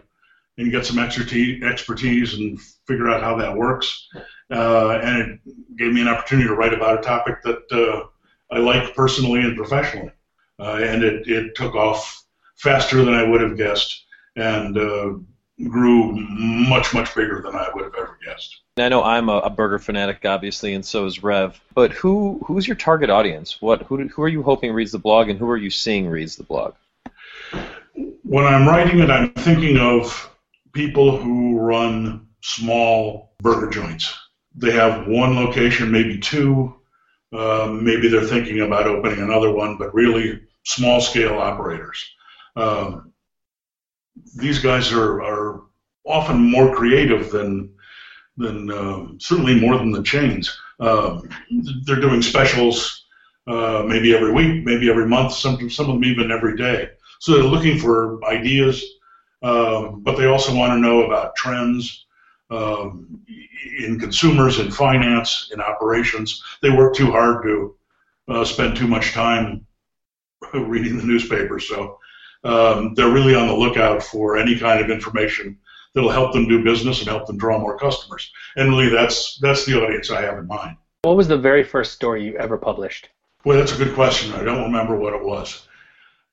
and 0.57 0.71
get 0.71 0.87
some 0.87 0.99
expertise 1.01 2.35
and 2.35 2.61
figure 2.87 3.09
out 3.09 3.23
how 3.23 3.37
that 3.39 3.57
works. 3.57 4.09
Uh, 4.53 5.01
and 5.03 5.19
it 5.19 5.77
gave 5.77 5.93
me 5.93 6.01
an 6.01 6.09
opportunity 6.09 6.47
to 6.47 6.55
write 6.55 6.75
about 6.75 7.01
a 7.01 7.03
topic 7.03 7.43
that 7.43 7.63
uh, 7.73 8.55
I 8.55 8.59
like 8.59 8.95
personally 8.95 9.41
and 9.41 9.57
professionally. 9.57 10.13
Uh, 10.61 10.79
and 10.83 11.03
it, 11.03 11.27
it 11.27 11.55
took 11.57 11.75
off 11.75 12.25
faster 12.57 13.03
than 13.05 13.15
I 13.15 13.25
would 13.29 13.41
have 13.41 13.57
guessed 13.57 14.05
and 14.37 14.79
uh, 14.79 15.13
grew 15.69 16.13
much, 16.13 16.95
much 16.95 17.15
bigger 17.15 17.41
than 17.43 17.55
I 17.55 17.69
would 17.75 17.85
have 17.85 17.95
ever 17.95 18.19
guessed. 18.25 18.61
I 18.77 18.89
know 18.89 19.03
I'm 19.03 19.29
a, 19.29 19.39
a, 19.39 19.51
burger 19.51 19.79
fanatic, 19.79 20.25
obviously, 20.25 20.75
and 20.75 20.85
so 20.85 21.05
is 21.05 21.23
Rev. 21.23 21.61
But 21.75 21.93
who 21.93 22.41
who's 22.47 22.67
your 22.67 22.77
target 22.77 23.11
audience? 23.11 23.61
What 23.61 23.83
who, 23.83 24.09
who 24.09 24.23
are 24.23 24.29
you 24.29 24.43
hoping 24.43 24.73
reads 24.73 24.93
the 24.93 24.99
blog, 24.99 25.29
and 25.29 25.39
who 25.39 25.49
are 25.51 25.57
you 25.57 25.71
seeing 25.71 26.09
reads 26.09 26.37
the 26.37 26.45
blog? 26.45 26.75
When 28.23 28.47
I'm 28.47 28.67
writing 28.67 29.01
it, 29.01 29.11
I'm 29.11 29.33
thinking 29.35 29.79
of 29.79 30.31
people 30.73 31.19
who 31.19 31.59
run 31.59 32.29
small 32.43 33.35
burger 33.41 33.71
joints. 33.71 34.17
They 34.55 34.73
have 34.73 35.07
one 35.07 35.37
location, 35.37 35.91
maybe 35.91 36.19
two. 36.19 36.75
Um, 37.33 37.85
maybe 37.85 38.09
they're 38.09 38.25
thinking 38.25 38.61
about 38.61 38.87
opening 38.87 39.21
another 39.21 39.53
one, 39.53 39.77
but 39.77 39.95
really 39.95 40.41
small 40.65 41.01
scale 41.01 41.39
operators. 41.39 42.05
Um, 42.57 43.10
these 44.37 44.59
guys 44.59 44.93
are, 44.93 45.23
are 45.23 45.63
often 46.07 46.39
more 46.39 46.75
creative 46.75 47.31
than 47.31 47.73
than 48.37 48.71
um, 48.71 49.19
certainly 49.21 49.61
more 49.61 49.77
than 49.77 49.91
the 49.91 50.03
chains. 50.03 50.59
Um, 50.79 51.29
they're 51.85 52.01
doing 52.01 52.23
specials 52.23 53.05
uh, 53.47 53.85
maybe 53.87 54.15
every 54.15 54.33
week, 54.33 54.65
maybe 54.65 54.89
every 54.89 55.07
month, 55.07 55.35
some 55.35 55.69
some 55.69 55.91
of 55.91 55.95
them 55.95 56.05
even 56.05 56.31
every 56.31 56.57
day. 56.57 56.91
So 57.19 57.35
they're 57.35 57.43
looking 57.43 57.79
for 57.79 58.25
ideas 58.25 58.83
um, 59.43 60.01
but 60.03 60.17
they 60.17 60.27
also 60.27 60.55
want 60.55 60.73
to 60.73 60.79
know 60.79 61.05
about 61.05 61.35
trends 61.35 62.07
um, 62.51 63.21
in 63.79 63.99
consumers, 63.99 64.59
in 64.59 64.71
finance, 64.71 65.51
in 65.53 65.61
operations. 65.61 66.43
They 66.63 66.71
work 66.71 66.95
too 66.95 67.11
hard 67.11 67.43
to 67.45 67.77
uh, 68.29 68.45
spend 68.45 68.77
too 68.77 68.87
much 68.87 69.13
time 69.13 69.67
reading 70.55 70.99
the 70.99 71.05
newspaper, 71.05 71.59
so 71.59 71.99
um, 72.45 72.95
they're 72.95 73.11
really 73.11 73.35
on 73.35 73.47
the 73.47 73.55
lookout 73.55 74.03
for 74.03 74.37
any 74.37 74.59
kind 74.59 74.81
of 74.81 74.91
information 74.91 75.59
that'll 75.95 76.11
help 76.11 76.33
them 76.33 76.49
do 76.49 76.63
business 76.63 77.01
and 77.01 77.09
help 77.09 77.27
them 77.27 77.37
draw 77.37 77.59
more 77.59 77.79
customers. 77.79 78.31
And 78.57 78.71
really, 78.71 78.89
that's 78.89 79.39
that's 79.41 79.65
the 79.67 79.83
audience 79.83 80.11
I 80.11 80.23
have 80.23 80.39
in 80.39 80.47
mind. 80.47 80.77
What 81.03 81.17
was 81.17 81.29
the 81.29 81.39
very 81.39 81.65
first 81.65 81.93
story 81.93 82.25
you 82.25 82.37
ever 82.37 82.59
published? 82.59 83.09
Well, 83.45 83.59
that's 83.59 83.73
a 83.73 83.83
good 83.83 83.95
question. 83.95 84.33
I 84.33 84.45
don't 84.45 84.65
remember 84.65 84.97
what 84.97 85.15
it 85.15 85.25
was, 85.25 85.67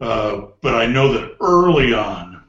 uh, 0.02 0.48
but 0.62 0.76
I 0.76 0.86
know 0.86 1.14
that 1.14 1.38
early 1.40 1.94
on 1.94 2.44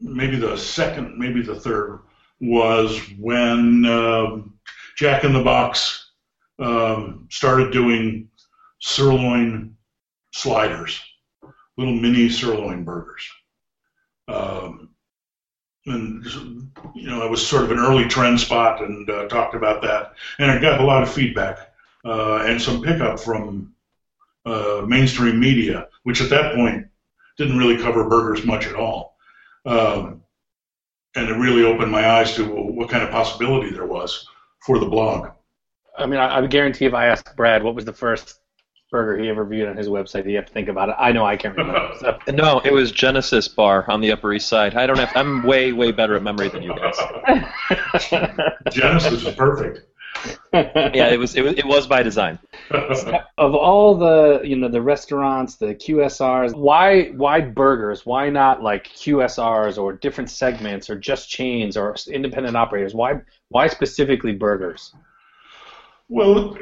maybe 0.00 0.36
the 0.36 0.56
second, 0.56 1.18
maybe 1.18 1.42
the 1.42 1.58
third, 1.58 2.00
was 2.40 3.00
when 3.18 3.84
um, 3.86 4.54
Jack 4.96 5.24
in 5.24 5.32
the 5.32 5.42
Box 5.42 6.10
um, 6.58 7.26
started 7.30 7.72
doing 7.72 8.28
sirloin 8.78 9.76
sliders, 10.32 11.02
little 11.76 11.94
mini 11.94 12.28
sirloin 12.28 12.84
burgers. 12.84 13.28
Um, 14.28 14.90
and 15.86 16.24
you 16.94 17.08
know, 17.08 17.24
it 17.24 17.30
was 17.30 17.46
sort 17.46 17.64
of 17.64 17.70
an 17.70 17.78
early 17.78 18.06
trend 18.06 18.40
spot, 18.40 18.82
and 18.82 19.08
uh, 19.08 19.28
talked 19.28 19.54
about 19.54 19.82
that, 19.82 20.14
and 20.38 20.50
I 20.50 20.60
got 20.60 20.80
a 20.80 20.84
lot 20.84 21.02
of 21.02 21.12
feedback 21.12 21.72
uh, 22.04 22.38
and 22.46 22.60
some 22.60 22.82
pickup 22.82 23.20
from 23.20 23.72
uh, 24.44 24.84
mainstream 24.86 25.38
media, 25.38 25.88
which 26.02 26.20
at 26.20 26.30
that 26.30 26.54
point 26.54 26.86
didn't 27.36 27.58
really 27.58 27.76
cover 27.76 28.08
burgers 28.08 28.44
much 28.44 28.66
at 28.66 28.74
all. 28.74 29.16
Um, 29.64 30.22
and 31.14 31.28
it 31.28 31.34
really 31.34 31.64
opened 31.64 31.90
my 31.90 32.08
eyes 32.10 32.34
to 32.34 32.44
what 32.44 32.88
kind 32.88 33.02
of 33.02 33.10
possibility 33.10 33.70
there 33.70 33.86
was 33.86 34.26
for 34.60 34.78
the 34.78 34.86
blog. 34.86 35.30
I 35.98 36.06
mean, 36.06 36.20
I, 36.20 36.38
I 36.38 36.46
guarantee 36.46 36.84
if 36.84 36.94
I 36.94 37.06
asked 37.06 37.36
Brad 37.36 37.62
what 37.62 37.74
was 37.74 37.84
the 37.84 37.92
first 37.92 38.38
burger 38.90 39.22
he 39.22 39.28
ever 39.28 39.44
viewed 39.44 39.68
on 39.68 39.76
his 39.76 39.88
website, 39.88 40.28
you 40.28 40.36
have 40.36 40.46
to 40.46 40.52
think 40.52 40.68
about 40.68 40.88
it. 40.88 40.94
I 40.98 41.12
know 41.12 41.24
I 41.24 41.36
can't 41.36 41.56
remember. 41.56 41.90
So. 42.00 42.18
no, 42.28 42.60
it 42.64 42.72
was 42.72 42.92
Genesis 42.92 43.48
Bar 43.48 43.90
on 43.90 44.00
the 44.00 44.12
Upper 44.12 44.32
East 44.32 44.48
Side. 44.48 44.74
I 44.74 44.86
don't 44.86 44.98
have. 44.98 45.10
I'm 45.14 45.42
way 45.44 45.72
way 45.72 45.92
better 45.92 46.14
at 46.14 46.22
memory 46.22 46.48
than 46.48 46.62
you 46.62 46.74
guys. 46.76 46.96
Genesis 48.72 49.24
was 49.24 49.34
perfect. 49.34 49.80
yeah, 50.52 51.08
it 51.08 51.18
was, 51.18 51.36
it 51.36 51.42
was 51.42 51.54
it 51.54 51.66
was 51.66 51.86
by 51.86 52.02
design. 52.02 52.38
of 53.38 53.54
all 53.54 53.96
the 53.96 54.40
you 54.44 54.56
know 54.56 54.68
the 54.68 54.82
restaurants, 54.82 55.56
the 55.56 55.74
QSRs, 55.74 56.54
why 56.54 57.06
why 57.16 57.40
burgers? 57.40 58.04
Why 58.04 58.28
not 58.28 58.62
like 58.62 58.88
QSRs 58.88 59.78
or 59.78 59.92
different 59.94 60.30
segments 60.30 60.90
or 60.90 60.96
just 60.96 61.30
chains 61.30 61.76
or 61.76 61.94
independent 62.10 62.56
operators? 62.56 62.94
Why 62.94 63.20
why 63.48 63.68
specifically 63.68 64.32
burgers? 64.32 64.94
Well, 66.08 66.56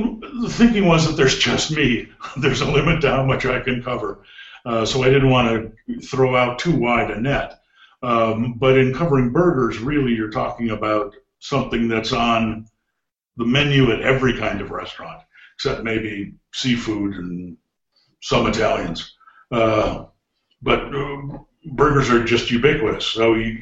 know, 0.00 0.20
the 0.42 0.48
thinking 0.50 0.86
was 0.86 1.06
that 1.06 1.16
there's 1.16 1.38
just 1.38 1.70
me. 1.70 2.08
There's 2.36 2.60
a 2.60 2.70
limit 2.70 3.00
to 3.02 3.10
how 3.10 3.24
much 3.24 3.46
I 3.46 3.60
can 3.60 3.82
cover, 3.82 4.18
uh, 4.66 4.84
so 4.84 5.02
I 5.02 5.08
didn't 5.08 5.30
want 5.30 5.72
to 5.86 6.00
throw 6.00 6.36
out 6.36 6.58
too 6.58 6.76
wide 6.76 7.10
a 7.10 7.20
net. 7.20 7.62
Um, 8.02 8.54
but 8.54 8.76
in 8.76 8.94
covering 8.94 9.32
burgers, 9.32 9.78
really, 9.78 10.12
you're 10.12 10.30
talking 10.30 10.70
about 10.70 11.14
something 11.38 11.88
that's 11.88 12.12
on 12.12 12.66
the 13.36 13.44
menu 13.44 13.90
at 13.90 14.02
every 14.02 14.36
kind 14.36 14.60
of 14.60 14.70
restaurant, 14.70 15.22
except 15.56 15.82
maybe 15.82 16.34
seafood 16.52 17.14
and 17.14 17.56
some 18.20 18.46
Italians. 18.46 19.16
Uh, 19.50 20.06
but 20.62 20.94
uh, 20.94 21.38
burgers 21.72 22.10
are 22.10 22.24
just 22.24 22.50
ubiquitous, 22.50 23.06
so 23.06 23.34
you 23.34 23.58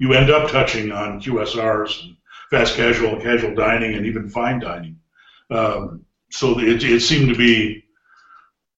you 0.00 0.12
end 0.12 0.30
up 0.30 0.50
touching 0.50 0.90
on 0.90 1.20
QSRs 1.20 2.02
and 2.02 2.16
fast 2.50 2.76
casual 2.76 3.20
casual 3.20 3.54
dining 3.54 3.94
and 3.94 4.06
even 4.06 4.28
fine 4.28 4.60
dining. 4.60 4.98
Um, 5.50 6.04
so 6.30 6.58
it, 6.58 6.82
it 6.82 7.00
seemed 7.00 7.28
to 7.28 7.36
be, 7.36 7.84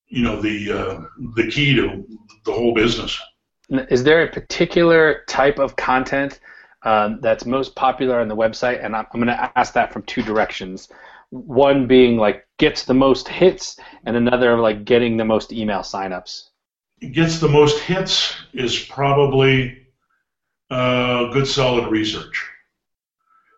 you 0.08 0.22
know, 0.22 0.40
the 0.40 0.72
uh, 0.72 1.00
the 1.34 1.48
key 1.48 1.74
to 1.76 2.04
the 2.44 2.52
whole 2.52 2.74
business. 2.74 3.18
Is 3.90 4.04
there 4.04 4.22
a 4.22 4.30
particular 4.30 5.24
type 5.28 5.58
of 5.58 5.74
content 5.76 6.40
um, 6.82 7.20
that's 7.20 7.44
most 7.44 7.74
popular 7.74 8.20
on 8.20 8.28
the 8.28 8.36
website? 8.36 8.84
And 8.84 8.94
I'm, 8.94 9.06
I'm 9.12 9.20
going 9.20 9.36
to 9.36 9.58
ask 9.58 9.72
that 9.74 9.92
from 9.92 10.02
two 10.02 10.22
directions. 10.22 10.88
One 11.30 11.88
being 11.88 12.16
like 12.16 12.46
gets 12.58 12.84
the 12.84 12.94
most 12.94 13.26
hits, 13.26 13.78
and 14.04 14.16
another 14.16 14.58
like 14.58 14.84
getting 14.84 15.16
the 15.16 15.24
most 15.24 15.52
email 15.52 15.80
signups. 15.80 16.50
Gets 17.12 17.40
the 17.40 17.48
most 17.48 17.80
hits 17.80 18.34
is 18.52 18.78
probably 18.78 19.86
uh, 20.70 21.26
good 21.32 21.48
solid 21.48 21.90
research. 21.90 22.48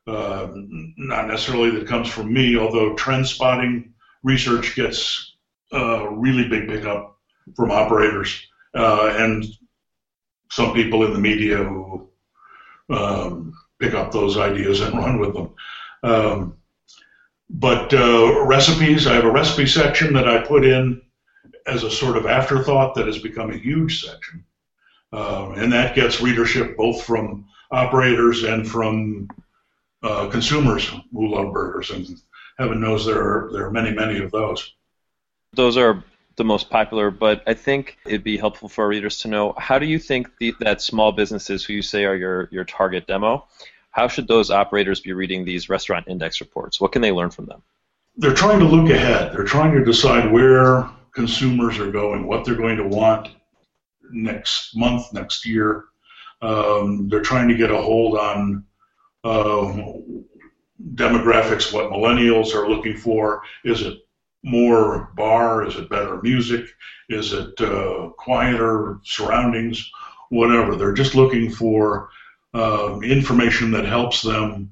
Uh, 0.09 0.51
not 0.97 1.29
necessarily 1.29 1.71
that 1.71 1.87
comes 1.87 2.09
from 2.09 2.33
me, 2.33 2.57
although 2.57 2.95
trend 2.95 3.27
spotting 3.27 3.93
research 4.23 4.75
gets 4.75 5.37
uh, 5.75 6.09
really 6.09 6.49
big 6.49 6.67
pickup 6.67 7.19
from 7.55 7.71
operators 7.71 8.41
uh, 8.75 9.15
and 9.19 9.45
some 10.51 10.73
people 10.73 11.05
in 11.05 11.13
the 11.13 11.19
media 11.19 11.59
who 11.59 12.09
um, 12.89 13.53
pick 13.79 13.93
up 13.93 14.11
those 14.11 14.39
ideas 14.39 14.81
and 14.81 14.97
run 14.97 15.19
with 15.19 15.35
them. 15.35 15.55
Um, 16.03 16.57
but 17.51 17.93
uh, 17.93 18.47
recipes, 18.47 19.07
I 19.07 19.15
have 19.15 19.25
a 19.25 19.31
recipe 19.31 19.67
section 19.67 20.15
that 20.15 20.27
I 20.27 20.39
put 20.43 20.65
in 20.65 21.03
as 21.67 21.83
a 21.85 21.91
sort 21.91 22.17
of 22.17 22.25
afterthought 22.25 22.95
that 22.95 23.07
has 23.07 23.19
become 23.19 23.51
a 23.51 23.59
huge 23.59 24.05
section. 24.07 24.43
Uh, 25.13 25.51
and 25.57 25.71
that 25.71 25.95
gets 25.95 26.23
readership 26.23 26.79
both 26.79 27.03
from 27.03 27.47
operators 27.71 28.45
and 28.45 28.67
from 28.67 29.29
uh, 30.03 30.29
consumers 30.29 30.87
who 30.87 31.35
love 31.35 31.53
burgers, 31.53 31.91
and 31.91 32.07
heaven 32.59 32.81
knows 32.81 33.05
there 33.07 33.21
are 33.21 33.51
there 33.53 33.67
are 33.67 33.71
many 33.71 33.93
many 33.93 34.23
of 34.23 34.31
those. 34.31 34.75
Those 35.55 35.77
are 35.77 36.05
the 36.37 36.45
most 36.45 36.71
popular, 36.71 37.11
but 37.11 37.43
I 37.47 37.55
think 37.55 37.99
it'd 38.07 38.23
be 38.23 38.37
helpful 38.37 38.69
for 38.69 38.85
our 38.85 38.89
readers 38.89 39.19
to 39.21 39.29
know 39.29 39.55
how 39.59 39.79
do 39.79 39.87
you 39.87 39.99
think 39.99 40.31
the, 40.39 40.55
that 40.61 40.81
small 40.81 41.11
businesses 41.11 41.65
who 41.65 41.73
you 41.73 41.83
say 41.83 42.05
are 42.05 42.17
your 42.17 42.49
your 42.53 42.65
target 42.65 43.07
demo, 43.07 43.47
how 43.91 44.09
should 44.09 44.29
those 44.29 44.51
operators 44.51 45.01
be 45.01 45.13
reading 45.13 45.45
these 45.45 45.69
restaurant 45.69 46.07
index 46.09 46.41
reports? 46.41 46.81
What 46.81 46.93
can 46.93 47.03
they 47.03 47.13
learn 47.13 47.31
from 47.31 47.47
them? 47.47 47.63
They're 48.17 48.35
trying 48.35 48.61
to 48.61 48.65
look 48.65 48.91
ahead. 48.91 49.33
They're 49.33 49.45
trying 49.45 49.73
to 49.75 49.85
decide 49.85 50.31
where 50.31 50.89
consumers 51.13 51.79
are 51.79 51.91
going, 51.91 52.27
what 52.27 52.45
they're 52.45 52.55
going 52.55 52.77
to 52.77 52.87
want 52.87 53.31
next 54.11 54.77
month, 54.77 55.13
next 55.13 55.45
year. 55.45 55.85
Um, 56.41 57.09
they're 57.09 57.23
trying 57.23 57.49
to 57.49 57.57
get 57.57 57.71
a 57.71 57.77
hold 57.77 58.17
on 58.17 58.65
demographics, 60.95 61.73
what 61.73 61.91
millennials 61.91 62.55
are 62.55 62.69
looking 62.69 62.97
for. 62.97 63.43
Is 63.65 63.83
it 63.83 63.99
more 64.43 65.11
bar? 65.17 65.67
Is 65.67 65.77
it 65.77 65.91
better 65.91 66.21
music? 66.23 66.67
Is 67.09 67.33
it 67.33 67.61
uh, 67.61 68.11
quieter 68.17 68.99
surroundings? 69.03 69.91
Whatever. 70.31 70.77
They're 70.77 70.93
just 70.93 71.15
looking 71.15 71.51
for 71.51 72.11
uh, 72.55 73.01
information 73.01 73.71
that 73.73 73.85
helps 73.85 74.23
them 74.23 74.71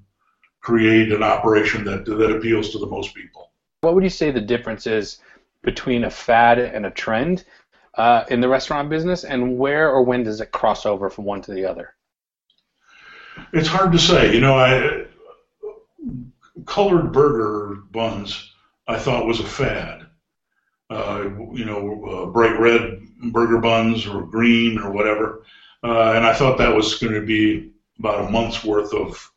create 0.61 1.13
an 1.13 1.23
operation 1.23 1.85
that 1.85 2.05
that 2.05 2.37
appeals 2.37 2.71
to 2.71 2.79
the 2.79 2.87
most 2.87 3.15
people. 3.15 3.51
What 3.81 3.95
would 3.95 4.05
you 4.05 4.11
say 4.11 4.31
the 4.31 4.41
difference 4.41 4.87
is 4.87 5.19
between 5.63 6.05
a 6.05 6.11
fad 6.11 6.59
and 6.59 6.87
a 6.87 6.91
trend 6.91 7.45
uh, 7.95 8.25
in 8.31 8.41
the 8.41 8.49
restaurant 8.49 8.91
business, 8.91 9.25
and 9.25 9.59
where 9.59 9.91
or 9.91 10.03
when 10.03 10.23
does 10.23 10.41
it 10.41 10.53
cross 10.53 10.87
over 10.87 11.09
from 11.09 11.25
one 11.25 11.43
to 11.43 11.53
the 11.53 11.65
other? 11.65 11.96
It's 13.53 13.69
hard 13.69 13.93
to 13.93 13.99
say. 13.99 14.35
You 14.35 14.41
know, 14.41 14.59
I 14.59 15.07
colored 16.67 17.13
burger 17.13 17.83
buns 17.91 18.53
I 18.89 18.99
thought 18.99 19.27
was 19.27 19.41
a 19.41 19.45
fad. 19.45 20.07
Uh, 20.89 21.31
you 21.53 21.65
know, 21.65 22.05
uh, 22.05 22.27
bright 22.27 22.59
red 22.61 23.01
burger 23.33 23.59
buns 23.59 24.07
or 24.07 24.23
green 24.23 24.79
or 24.79 24.93
whatever, 24.93 25.45
uh, 25.83 26.13
and 26.13 26.25
I 26.25 26.33
thought 26.33 26.59
that 26.59 26.75
was 26.75 26.95
going 26.95 27.15
to 27.15 27.27
be 27.27 27.73
about 27.99 28.25
a 28.25 28.31
month's 28.31 28.63
worth 28.63 28.95
of. 28.95 29.31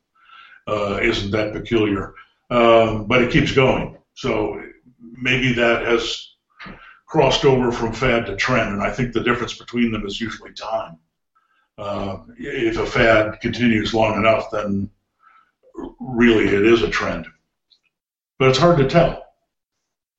Uh, 0.68 1.00
isn't 1.02 1.32
that 1.32 1.54
peculiar? 1.54 2.14
Um, 2.52 3.08
but 3.08 3.24
it 3.24 3.32
keeps 3.32 3.52
going. 3.52 3.98
So 4.14 4.62
maybe 5.00 5.54
that 5.54 5.88
has 5.88 6.34
crossed 7.08 7.46
over 7.46 7.72
from 7.72 7.94
fad 7.94 8.28
to 8.28 8.36
trend, 8.36 8.72
and 8.72 8.84
I 8.84 8.92
think 8.92 9.14
the 9.14 9.24
difference 9.24 9.58
between 9.58 9.92
them 9.92 10.06
is 10.06 10.22
usually 10.22 10.54
time. 10.54 11.00
Uh, 11.80 12.20
if 12.38 12.78
a 12.78 12.86
fad 12.86 13.40
continues 13.42 13.94
long 13.94 14.18
enough, 14.18 14.52
then 14.52 14.90
really 16.00 16.46
it 16.46 16.66
is 16.66 16.82
a 16.82 16.90
trend. 16.90 17.26
But 18.38 18.50
it's 18.50 18.58
hard 18.58 18.78
to 18.80 18.88
tell. 18.88 19.26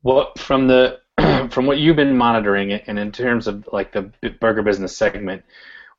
Well, 0.03 0.33
from 0.37 0.69
the 0.69 1.01
from 1.51 1.67
what 1.67 1.79
you've 1.79 1.97
been 1.97 2.17
monitoring, 2.17 2.73
and 2.73 2.99
in 2.99 3.13
terms 3.13 3.47
of 3.47 3.69
like 3.73 3.93
the 3.93 4.11
burger 4.41 4.63
business 4.63 4.97
segment, 4.97 5.43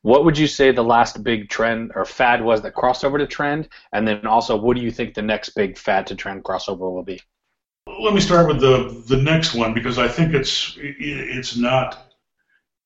what 0.02 0.26
would 0.26 0.38
you 0.38 0.48
say 0.48 0.72
the 0.72 0.84
last 0.84 1.24
big 1.24 1.50
trend 1.50 1.92
or 1.96 2.06
fad 2.06 2.44
was 2.44 2.62
that 2.62 2.74
crossed 2.74 3.06
over 3.06 3.18
to 3.18 3.28
trend? 3.28 3.70
And 3.94 4.08
then 4.08 4.26
also, 4.26 4.56
what 4.56 4.76
do 4.76 4.82
you 4.82 4.92
think 4.92 5.14
the 5.14 5.22
next 5.22 5.50
big 5.50 5.78
fad 5.78 6.08
to 6.08 6.16
trend 6.16 6.44
crossover 6.44 6.92
will 6.92 7.04
be? 7.04 7.22
Let 7.88 8.14
me 8.14 8.20
start 8.20 8.48
with 8.48 8.60
the 8.60 9.04
the 9.08 9.22
next 9.22 9.54
one 9.54 9.74
because 9.74 10.00
I 10.00 10.08
think 10.08 10.34
it's 10.34 10.76
it's 10.80 11.56
not 11.56 12.11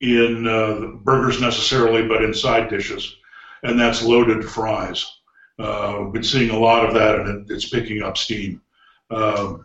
in 0.01 0.47
uh, 0.47 0.97
burgers 1.03 1.41
necessarily, 1.41 2.07
but 2.07 2.23
in 2.23 2.33
side 2.33 2.69
dishes, 2.69 3.15
and 3.63 3.79
that's 3.79 4.03
loaded 4.03 4.47
fries. 4.47 5.05
Uh, 5.57 5.99
we've 6.01 6.13
been 6.13 6.23
seeing 6.23 6.49
a 6.49 6.59
lot 6.59 6.85
of 6.85 6.93
that, 6.93 7.19
and 7.19 7.49
it, 7.49 7.53
it's 7.53 7.69
picking 7.69 8.03
up 8.03 8.17
steam. 8.17 8.61
Uh, 9.09 9.57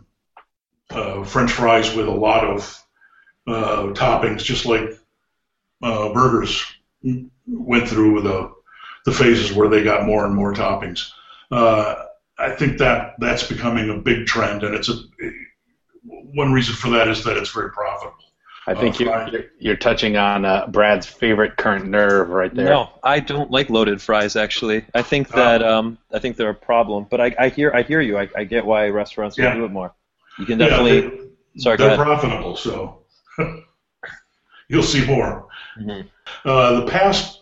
uh 0.91 1.23
French 1.23 1.51
fries 1.51 1.95
with 1.95 2.07
a 2.07 2.11
lot 2.11 2.43
of 2.45 2.83
uh, 3.47 3.83
toppings, 3.93 4.43
just 4.43 4.65
like 4.65 4.97
uh, 5.81 6.13
burgers 6.13 6.63
went 7.47 7.87
through 7.87 8.21
the 8.21 8.51
the 9.05 9.11
phases 9.11 9.51
where 9.51 9.67
they 9.67 9.83
got 9.83 10.05
more 10.05 10.25
and 10.25 10.35
more 10.35 10.53
toppings. 10.53 11.11
I 11.51 12.49
think 12.55 12.79
that 12.79 13.15
that's 13.19 13.43
becoming 13.43 13.89
a 13.89 13.97
big 13.97 14.25
trend, 14.25 14.63
and 14.63 14.73
it's 14.73 14.89
a 14.89 14.95
one 16.03 16.51
reason 16.51 16.73
for 16.75 16.89
that 16.91 17.07
is 17.07 17.23
that 17.23 17.37
it's 17.37 17.51
very 17.51 17.71
profitable. 17.71 18.30
I 18.67 18.75
think 18.75 18.99
you're, 18.99 19.27
you're 19.59 19.75
touching 19.75 20.17
on 20.17 20.45
uh, 20.45 20.67
Brad's 20.67 21.07
favorite 21.07 21.57
current 21.57 21.87
nerve 21.87 22.29
right 22.29 22.53
there. 22.53 22.65
No, 22.65 22.89
I 23.03 23.19
don't 23.19 23.49
like 23.49 23.71
loaded 23.71 23.99
fries. 23.99 24.35
Actually, 24.35 24.85
I 24.93 25.01
think 25.01 25.29
oh. 25.33 25.37
that 25.37 25.63
um, 25.63 25.97
I 26.13 26.19
think 26.19 26.37
they're 26.37 26.51
a 26.51 26.55
problem. 26.55 27.07
But 27.09 27.21
I, 27.21 27.35
I 27.39 27.49
hear 27.49 27.71
I 27.73 27.81
hear 27.81 28.01
you. 28.01 28.19
I, 28.19 28.29
I 28.35 28.43
get 28.43 28.63
why 28.63 28.87
restaurants 28.89 29.37
yeah. 29.37 29.55
do 29.55 29.65
it 29.65 29.71
more. 29.71 29.93
You 30.37 30.45
can 30.45 30.59
definitely. 30.59 31.03
Yeah, 31.03 31.09
they, 31.55 31.59
sorry, 31.59 31.77
they're 31.77 31.95
profitable, 31.95 32.55
so 32.55 33.01
you'll 34.69 34.83
see 34.83 35.05
more. 35.07 35.47
Mm-hmm. 35.79 36.07
Uh, 36.45 36.81
the 36.81 36.85
past 36.85 37.41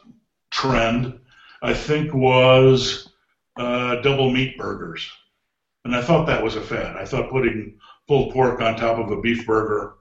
trend, 0.51 1.19
I 1.61 1.73
think, 1.73 2.13
was 2.13 3.09
uh, 3.57 3.95
double 3.97 4.31
meat 4.31 4.57
burgers, 4.57 5.11
and 5.83 5.93
I 5.93 6.01
thought 6.01 6.27
that 6.27 6.41
was 6.41 6.55
a 6.55 6.61
fad. 6.61 6.95
I 6.95 7.03
thought 7.03 7.29
putting 7.29 7.77
pulled 8.07 8.31
pork 8.31 8.61
on 8.61 8.77
top 8.77 8.97
of 8.97 9.11
a 9.11 9.19
beef 9.19 9.45
burger 9.45 9.95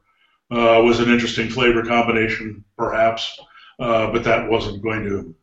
uh, 0.51 0.81
was 0.83 1.01
an 1.01 1.11
interesting 1.11 1.49
flavor 1.49 1.85
combination, 1.85 2.65
perhaps, 2.77 3.39
uh, 3.79 4.11
but 4.11 4.25
that 4.25 4.49
wasn't 4.49 4.83
going 4.83 5.05
to 5.05 5.35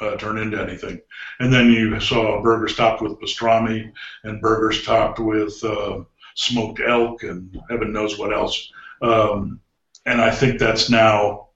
uh, 0.00 0.16
turn 0.16 0.38
into 0.38 0.60
anything. 0.60 1.00
And 1.40 1.52
then 1.52 1.70
you 1.70 2.00
saw 2.00 2.42
burgers 2.42 2.74
topped 2.76 3.02
with 3.02 3.20
pastrami 3.20 3.92
and 4.24 4.40
burgers 4.40 4.84
topped 4.84 5.18
with 5.18 5.62
uh, 5.62 6.00
smoked 6.34 6.80
elk 6.80 7.22
and 7.22 7.60
heaven 7.68 7.92
knows 7.92 8.18
what 8.18 8.32
else. 8.32 8.72
Um, 9.02 9.60
and 10.06 10.20
I 10.20 10.30
think 10.30 10.58
that's 10.58 10.88
now 10.88 11.48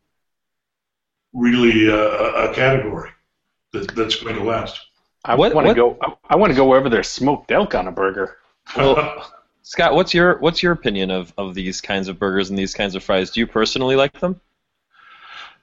really 1.32 1.88
a, 1.88 2.50
a 2.50 2.54
category 2.54 3.10
that, 3.72 3.94
that's 3.94 4.16
going 4.16 4.36
to 4.36 4.42
last. 4.44 4.80
I 5.24 5.34
want 5.36 5.54
to 5.66 5.74
go. 5.74 5.98
I 6.28 6.36
want 6.36 6.50
to 6.50 6.56
go 6.56 6.66
wherever 6.68 6.90
there's 6.90 7.08
smoked 7.08 7.50
elk 7.50 7.74
on 7.74 7.88
a 7.88 7.92
burger. 7.92 8.36
Well, 8.78 9.30
Scott, 9.64 9.94
what's 9.94 10.12
your 10.12 10.38
what's 10.40 10.62
your 10.62 10.72
opinion 10.72 11.10
of, 11.10 11.32
of 11.38 11.54
these 11.54 11.80
kinds 11.80 12.08
of 12.08 12.18
burgers 12.18 12.50
and 12.50 12.58
these 12.58 12.74
kinds 12.74 12.94
of 12.94 13.02
fries? 13.02 13.30
Do 13.30 13.40
you 13.40 13.46
personally 13.46 13.96
like 13.96 14.20
them? 14.20 14.38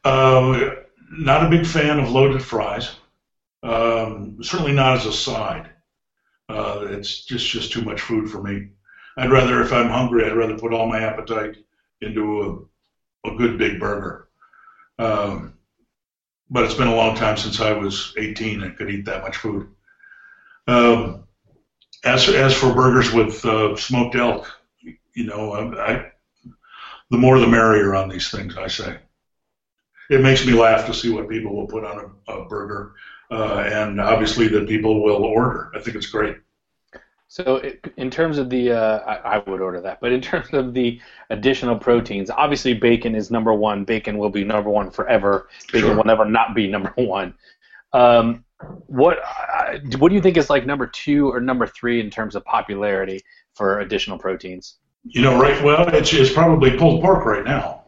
Uh, 0.03 0.71
not 1.11 1.45
a 1.45 1.49
big 1.49 1.67
fan 1.67 1.99
of 1.99 2.09
loaded 2.09 2.41
fries. 2.41 2.95
Um, 3.61 4.39
certainly 4.41 4.73
not 4.73 4.97
as 4.97 5.05
a 5.05 5.13
side. 5.13 5.69
Uh, 6.49 6.87
it's 6.89 7.25
just 7.25 7.47
just 7.47 7.71
too 7.71 7.83
much 7.83 8.01
food 8.01 8.29
for 8.29 8.41
me. 8.41 8.69
I'd 9.17 9.29
rather, 9.29 9.61
if 9.61 9.71
I'm 9.71 9.89
hungry, 9.89 10.25
I'd 10.25 10.35
rather 10.35 10.57
put 10.57 10.73
all 10.73 10.87
my 10.87 11.01
appetite 11.01 11.57
into 12.01 12.67
a, 13.23 13.29
a 13.29 13.35
good 13.35 13.59
big 13.59 13.79
burger. 13.79 14.29
Um, 14.97 15.59
but 16.49 16.63
it's 16.63 16.73
been 16.73 16.87
a 16.87 16.95
long 16.95 17.15
time 17.15 17.37
since 17.37 17.61
I 17.61 17.73
was 17.73 18.15
18 18.17 18.63
and 18.63 18.75
could 18.75 18.89
eat 18.89 19.05
that 19.05 19.21
much 19.21 19.37
food. 19.37 19.67
Um, 20.67 21.25
as 22.03 22.27
as 22.29 22.55
for 22.55 22.73
burgers 22.73 23.11
with 23.11 23.43
uh, 23.45 23.75
smoked 23.75 24.15
elk, 24.15 24.51
you 25.13 25.25
know, 25.25 25.51
I, 25.53 25.91
I 25.91 26.11
the 27.09 27.17
more 27.17 27.39
the 27.39 27.47
merrier 27.47 27.95
on 27.95 28.09
these 28.09 28.29
things. 28.29 28.57
I 28.57 28.67
say. 28.67 28.97
It 30.09 30.21
makes 30.21 30.45
me 30.45 30.51
laugh 30.51 30.85
to 30.87 30.93
see 30.93 31.09
what 31.09 31.29
people 31.29 31.55
will 31.55 31.67
put 31.67 31.85
on 31.85 32.11
a, 32.27 32.33
a 32.33 32.45
burger, 32.45 32.93
uh, 33.31 33.63
and 33.71 34.01
obviously 34.01 34.49
that 34.49 34.67
people 34.67 35.01
will 35.01 35.23
order. 35.23 35.71
I 35.73 35.79
think 35.79 35.95
it's 35.95 36.07
great. 36.07 36.35
So, 37.29 37.57
it, 37.57 37.93
in 37.95 38.11
terms 38.11 38.37
of 38.37 38.49
the, 38.49 38.73
uh, 38.73 38.99
I, 39.07 39.37
I, 39.37 39.49
would 39.49 39.61
order 39.61 39.79
that. 39.79 40.01
But 40.01 40.11
in 40.11 40.19
terms 40.19 40.49
of 40.51 40.73
the 40.73 40.99
additional 41.29 41.79
proteins, 41.79 42.29
obviously 42.29 42.73
bacon 42.73 43.15
is 43.15 43.31
number 43.31 43.53
one. 43.53 43.85
Bacon 43.85 44.17
will 44.17 44.29
be 44.29 44.43
number 44.43 44.69
one 44.69 44.91
forever. 44.91 45.47
Bacon 45.71 45.87
sure. 45.87 45.95
will 45.95 46.03
never 46.03 46.25
not 46.25 46.55
be 46.55 46.67
number 46.67 46.91
one. 46.95 47.33
Um, 47.93 48.43
what 48.87 49.19
what 49.97 50.09
do 50.09 50.15
you 50.15 50.21
think 50.21 50.37
is 50.37 50.49
like 50.49 50.65
number 50.65 50.87
two 50.87 51.31
or 51.31 51.39
number 51.39 51.67
three 51.67 51.99
in 51.99 52.09
terms 52.09 52.35
of 52.35 52.45
popularity 52.45 53.21
for 53.55 53.79
additional 53.79 54.17
proteins? 54.17 54.77
You 55.03 55.21
know, 55.21 55.39
right? 55.39 55.61
Well, 55.63 55.87
it's, 55.89 56.13
it's 56.13 56.31
probably 56.31 56.77
pulled 56.77 57.01
pork 57.01 57.25
right 57.25 57.43
now 57.43 57.85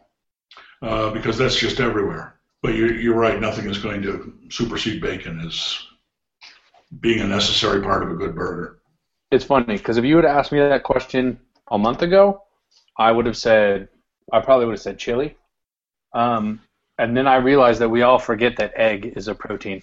uh, 0.82 1.10
because 1.10 1.38
that's 1.38 1.56
just 1.56 1.80
everywhere. 1.80 2.40
But 2.62 2.74
you're, 2.74 2.94
you're 2.94 3.16
right. 3.16 3.38
Nothing 3.38 3.68
is 3.68 3.78
going 3.78 4.02
to 4.02 4.32
supersede 4.48 5.00
bacon 5.00 5.40
as 5.40 5.78
being 7.00 7.20
a 7.20 7.26
necessary 7.26 7.82
part 7.82 8.02
of 8.02 8.10
a 8.10 8.14
good 8.14 8.34
burger 8.34 8.80
it's 9.34 9.44
funny 9.44 9.76
because 9.76 9.96
if 9.96 10.04
you 10.04 10.14
would 10.16 10.24
have 10.24 10.36
asked 10.36 10.52
me 10.52 10.60
that 10.60 10.84
question 10.84 11.38
a 11.70 11.78
month 11.78 12.02
ago, 12.02 12.42
I 12.96 13.10
would 13.10 13.26
have 13.26 13.36
said 13.36 13.88
I 14.32 14.40
probably 14.40 14.66
would 14.66 14.74
have 14.74 14.80
said 14.80 14.98
chili. 14.98 15.36
Um, 16.14 16.60
and 16.98 17.16
then 17.16 17.26
I 17.26 17.36
realized 17.36 17.80
that 17.80 17.88
we 17.88 18.02
all 18.02 18.18
forget 18.18 18.56
that 18.56 18.72
egg 18.76 19.12
is 19.16 19.28
a 19.28 19.34
protein. 19.34 19.82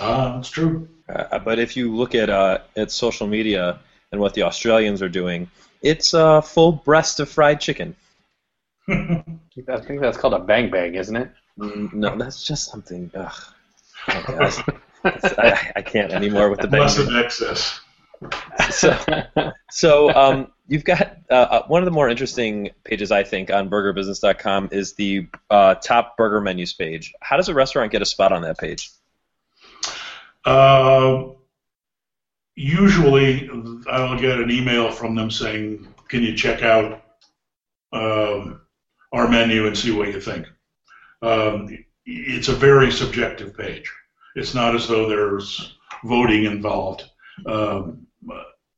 Ah, 0.00 0.36
that's 0.36 0.50
true. 0.50 0.88
Uh, 1.08 1.38
but 1.38 1.58
if 1.58 1.76
you 1.76 1.94
look 1.94 2.14
at 2.14 2.30
uh, 2.30 2.58
at 2.76 2.90
social 2.90 3.26
media 3.26 3.80
and 4.12 4.20
what 4.20 4.34
the 4.34 4.42
Australians 4.42 5.02
are 5.02 5.08
doing, 5.08 5.50
it's 5.82 6.14
a 6.14 6.42
full 6.42 6.72
breast 6.72 7.20
of 7.20 7.28
fried 7.28 7.60
chicken. 7.60 7.96
I 8.88 9.22
think 9.80 10.00
that's 10.00 10.16
called 10.16 10.34
a 10.34 10.38
bang 10.38 10.70
bang, 10.70 10.94
isn't 10.94 11.16
it? 11.16 11.30
Mm, 11.58 11.92
no, 11.92 12.16
that's 12.16 12.44
just 12.44 12.70
something. 12.70 13.10
Ugh. 13.14 13.32
I, 14.06 14.64
I, 15.04 15.72
I, 15.76 15.82
can't 15.82 16.12
anymore 16.12 16.50
with 16.50 16.60
the 16.60 16.68
bang. 16.68 16.80
Less 16.80 16.98
of 16.98 17.14
excess 17.14 17.80
so, 18.70 18.96
so 19.70 20.10
um, 20.10 20.52
you've 20.66 20.84
got 20.84 21.18
uh, 21.30 21.34
uh, 21.34 21.66
one 21.66 21.82
of 21.82 21.84
the 21.84 21.92
more 21.92 22.08
interesting 22.08 22.70
pages 22.84 23.12
I 23.12 23.22
think 23.22 23.50
on 23.50 23.70
BurgerBusiness.com 23.70 24.70
is 24.72 24.94
the 24.94 25.28
uh, 25.50 25.76
top 25.76 26.16
burger 26.16 26.40
menus 26.40 26.72
page. 26.72 27.14
How 27.20 27.36
does 27.36 27.48
a 27.48 27.54
restaurant 27.54 27.92
get 27.92 28.02
a 28.02 28.06
spot 28.06 28.32
on 28.32 28.42
that 28.42 28.58
page? 28.58 28.90
Uh, 30.44 31.24
usually, 32.54 33.50
I'll 33.90 34.18
get 34.18 34.38
an 34.38 34.50
email 34.50 34.90
from 34.90 35.14
them 35.14 35.30
saying, 35.30 35.86
"Can 36.08 36.22
you 36.22 36.36
check 36.36 36.62
out 36.62 37.02
um, 37.92 38.60
our 39.12 39.28
menu 39.28 39.66
and 39.66 39.76
see 39.76 39.90
what 39.90 40.08
you 40.08 40.20
think?" 40.20 40.46
Um, 41.22 41.84
it's 42.06 42.48
a 42.48 42.54
very 42.54 42.90
subjective 42.90 43.56
page. 43.56 43.90
It's 44.36 44.54
not 44.54 44.74
as 44.74 44.86
though 44.88 45.08
there's 45.08 45.76
voting 46.04 46.44
involved. 46.44 47.04
Um, 47.46 48.06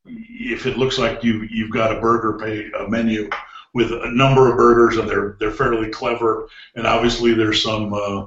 if 0.06 0.66
it 0.66 0.78
looks 0.78 0.98
like 0.98 1.22
you 1.22 1.46
you've 1.50 1.70
got 1.70 1.96
a 1.96 2.00
burger 2.00 2.38
pay 2.38 2.70
a 2.78 2.88
menu 2.88 3.28
with 3.74 3.92
a 3.92 4.10
number 4.10 4.50
of 4.50 4.56
burgers 4.56 4.96
and 4.96 5.08
they're 5.08 5.36
they're 5.38 5.50
fairly 5.50 5.88
clever 5.90 6.48
and 6.74 6.86
obviously 6.86 7.34
there's 7.34 7.62
some 7.62 7.92
uh, 7.92 8.26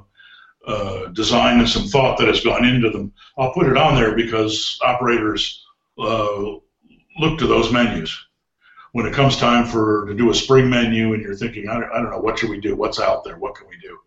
uh, 0.66 1.06
design 1.08 1.58
and 1.58 1.68
some 1.68 1.84
thought 1.84 2.18
that 2.18 2.28
has 2.28 2.40
gone 2.40 2.64
into 2.64 2.90
them. 2.90 3.12
I'll 3.38 3.52
put 3.52 3.66
it 3.66 3.76
on 3.76 3.94
there 3.94 4.14
because 4.14 4.78
operators 4.82 5.64
uh, 5.98 6.56
look 7.18 7.38
to 7.38 7.46
those 7.46 7.72
menus. 7.72 8.16
When 8.92 9.06
it 9.06 9.14
comes 9.14 9.36
time 9.36 9.66
for 9.66 10.06
to 10.06 10.14
do 10.14 10.30
a 10.30 10.34
spring 10.34 10.70
menu 10.70 11.14
and 11.14 11.22
you're 11.22 11.34
thinking, 11.34 11.68
I 11.68 11.74
don't, 11.74 11.90
I 11.92 12.00
don't 12.00 12.10
know, 12.10 12.20
what 12.20 12.38
should 12.38 12.50
we 12.50 12.60
do? 12.60 12.76
What's 12.76 13.00
out 13.00 13.24
there? 13.24 13.38
What 13.38 13.56
can 13.56 13.66
we 13.68 13.76
do? 13.78 13.98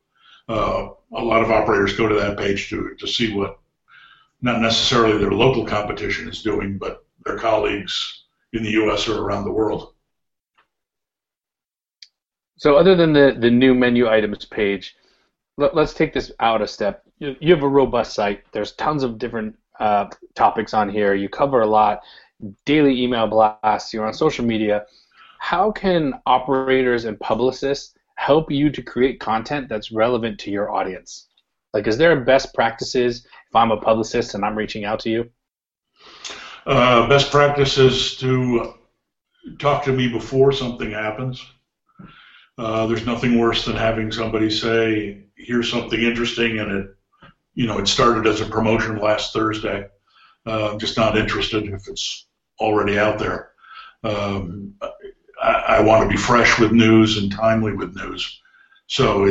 Uh, 0.47 0.89
a 1.13 1.23
lot 1.23 1.43
of 1.43 1.51
operators 1.51 1.97
go 1.97 2.07
to 2.07 2.15
that 2.15 2.37
page 2.37 2.69
to 2.69 2.95
to 2.95 3.07
see 3.07 3.33
what 3.33 3.59
not 4.41 4.61
necessarily 4.61 5.17
their 5.17 5.31
local 5.31 5.65
competition 5.65 6.29
is 6.29 6.41
doing, 6.41 6.77
but 6.77 7.05
their 7.25 7.37
colleagues 7.37 8.23
in 8.53 8.63
the 8.63 8.71
U.S. 8.71 9.07
or 9.07 9.21
around 9.21 9.43
the 9.43 9.51
world. 9.51 9.93
So, 12.57 12.75
other 12.75 12.95
than 12.95 13.13
the, 13.13 13.35
the 13.37 13.51
new 13.51 13.75
menu 13.75 14.09
items 14.09 14.45
page, 14.45 14.95
let, 15.57 15.75
us 15.75 15.93
take 15.93 16.13
this 16.13 16.31
out 16.39 16.61
a 16.61 16.67
step. 16.67 17.03
You, 17.19 17.35
you, 17.39 17.53
have 17.53 17.63
a 17.63 17.67
robust 17.67 18.13
site. 18.13 18.43
There's 18.51 18.73
tons 18.73 19.03
of 19.03 19.17
different 19.17 19.55
uh, 19.79 20.07
topics 20.35 20.73
on 20.73 20.89
here. 20.89 21.15
You 21.15 21.29
cover 21.29 21.61
a 21.61 21.67
lot. 21.67 22.01
Daily 22.65 23.01
email 23.01 23.27
blasts. 23.27 23.93
You're 23.93 24.05
on 24.05 24.13
social 24.13 24.45
media. 24.45 24.85
How 25.39 25.71
can 25.71 26.13
operators 26.25 27.05
and 27.05 27.19
publicists 27.19 27.95
help 28.15 28.51
you 28.51 28.69
to 28.71 28.81
create 28.81 29.19
content 29.19 29.69
that's 29.69 29.91
relevant 29.91 30.39
to 30.39 30.51
your 30.51 30.71
audience? 30.71 31.27
Like, 31.73 31.87
is 31.87 31.97
there 31.97 32.19
best 32.21 32.53
practices 32.53 33.25
if 33.25 33.55
I'm 33.55 33.71
a 33.71 33.77
publicist 33.77 34.35
and 34.35 34.45
I'm 34.45 34.57
reaching 34.57 34.85
out 34.85 34.99
to 35.01 35.09
you? 35.09 35.29
Uh, 36.65 37.07
best 37.07 37.31
practices 37.31 38.17
to 38.17 38.73
talk 39.59 39.83
to 39.85 39.93
me 39.93 40.07
before 40.07 40.51
something 40.51 40.91
happens. 40.91 41.45
Uh, 42.57 42.87
there's 42.87 43.05
nothing 43.05 43.37
worse 43.37 43.65
than 43.65 43.75
having 43.75 44.11
somebody 44.11 44.49
say, 44.49 45.23
"Here's 45.35 45.69
something 45.69 46.01
interesting," 46.01 46.59
and 46.59 46.71
it, 46.71 46.87
you 47.53 47.67
know, 47.67 47.77
it 47.77 47.87
started 47.87 48.25
as 48.25 48.41
a 48.41 48.45
promotion 48.45 48.97
last 48.97 49.33
Thursday. 49.33 49.87
Uh, 50.45 50.71
I'm 50.71 50.79
just 50.79 50.97
not 50.97 51.17
interested 51.17 51.65
if 51.65 51.87
it's 51.87 52.27
already 52.59 52.97
out 52.97 53.19
there. 53.19 53.51
Um, 54.03 54.73
I, 55.41 55.51
I 55.67 55.81
want 55.81 56.03
to 56.03 56.09
be 56.09 56.17
fresh 56.17 56.59
with 56.59 56.71
news 56.71 57.17
and 57.17 57.31
timely 57.31 57.73
with 57.73 57.95
news. 57.95 58.41
So 58.87 59.25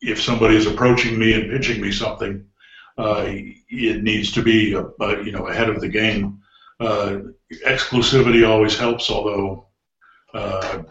if 0.00 0.20
somebody 0.20 0.56
is 0.56 0.66
approaching 0.66 1.18
me 1.18 1.32
and 1.34 1.50
pitching 1.50 1.80
me 1.80 1.92
something, 1.92 2.44
uh, 2.98 3.24
it 3.26 4.02
needs 4.02 4.32
to 4.32 4.42
be, 4.42 4.74
uh, 4.74 5.20
you 5.22 5.32
know, 5.32 5.46
ahead 5.46 5.68
of 5.68 5.80
the 5.80 5.88
game. 5.88 6.40
Uh, 6.80 7.18
exclusivity 7.66 8.48
always 8.48 8.76
helps, 8.76 9.10
although 9.10 9.68
uh, 10.34 10.82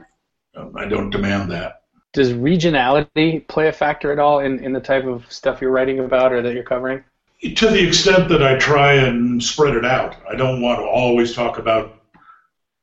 I 0.76 0.86
don't 0.86 1.10
demand 1.10 1.52
that. 1.52 1.84
Does 2.14 2.34
regionality 2.34 3.48
play 3.48 3.68
a 3.68 3.72
factor 3.72 4.12
at 4.12 4.20
all 4.20 4.40
in, 4.40 4.64
in 4.64 4.74
the 4.74 4.80
type 4.80 5.06
of 5.06 5.32
stuff 5.32 5.62
you're 5.62 5.72
writing 5.72 6.00
about 6.00 6.32
or 6.34 6.42
that 6.42 6.54
you're 6.54 6.64
covering? 6.64 7.04
To 7.56 7.70
the 7.70 7.88
extent 7.88 8.30
that 8.30 8.42
I 8.42 8.58
try 8.58 8.94
and 8.94 9.44
spread 9.44 9.76
it 9.76 9.86
out. 9.86 10.16
I 10.28 10.36
don't 10.36 10.62
want 10.62 10.80
to 10.80 10.86
always 10.86 11.36
talk 11.36 11.60
about 11.60 12.02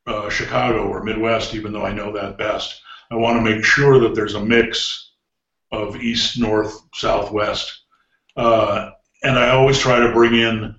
uh, 0.06 0.28
Chicago 0.28 0.86
or 0.86 1.02
Midwest, 1.02 1.54
even 1.54 1.72
though 1.72 1.84
I 1.84 1.92
know 1.92 2.12
that 2.12 2.38
best. 2.38 2.80
I 3.10 3.16
want 3.16 3.36
to 3.36 3.50
make 3.50 3.64
sure 3.64 3.98
that 4.00 4.14
there's 4.14 4.34
a 4.34 4.44
mix 4.44 5.10
of 5.72 5.96
east, 5.96 6.38
north, 6.38 6.80
southwest. 6.94 7.80
Uh, 8.36 8.90
and 9.22 9.38
I 9.38 9.50
always 9.50 9.78
try 9.78 9.98
to 9.98 10.12
bring 10.12 10.34
in 10.34 10.76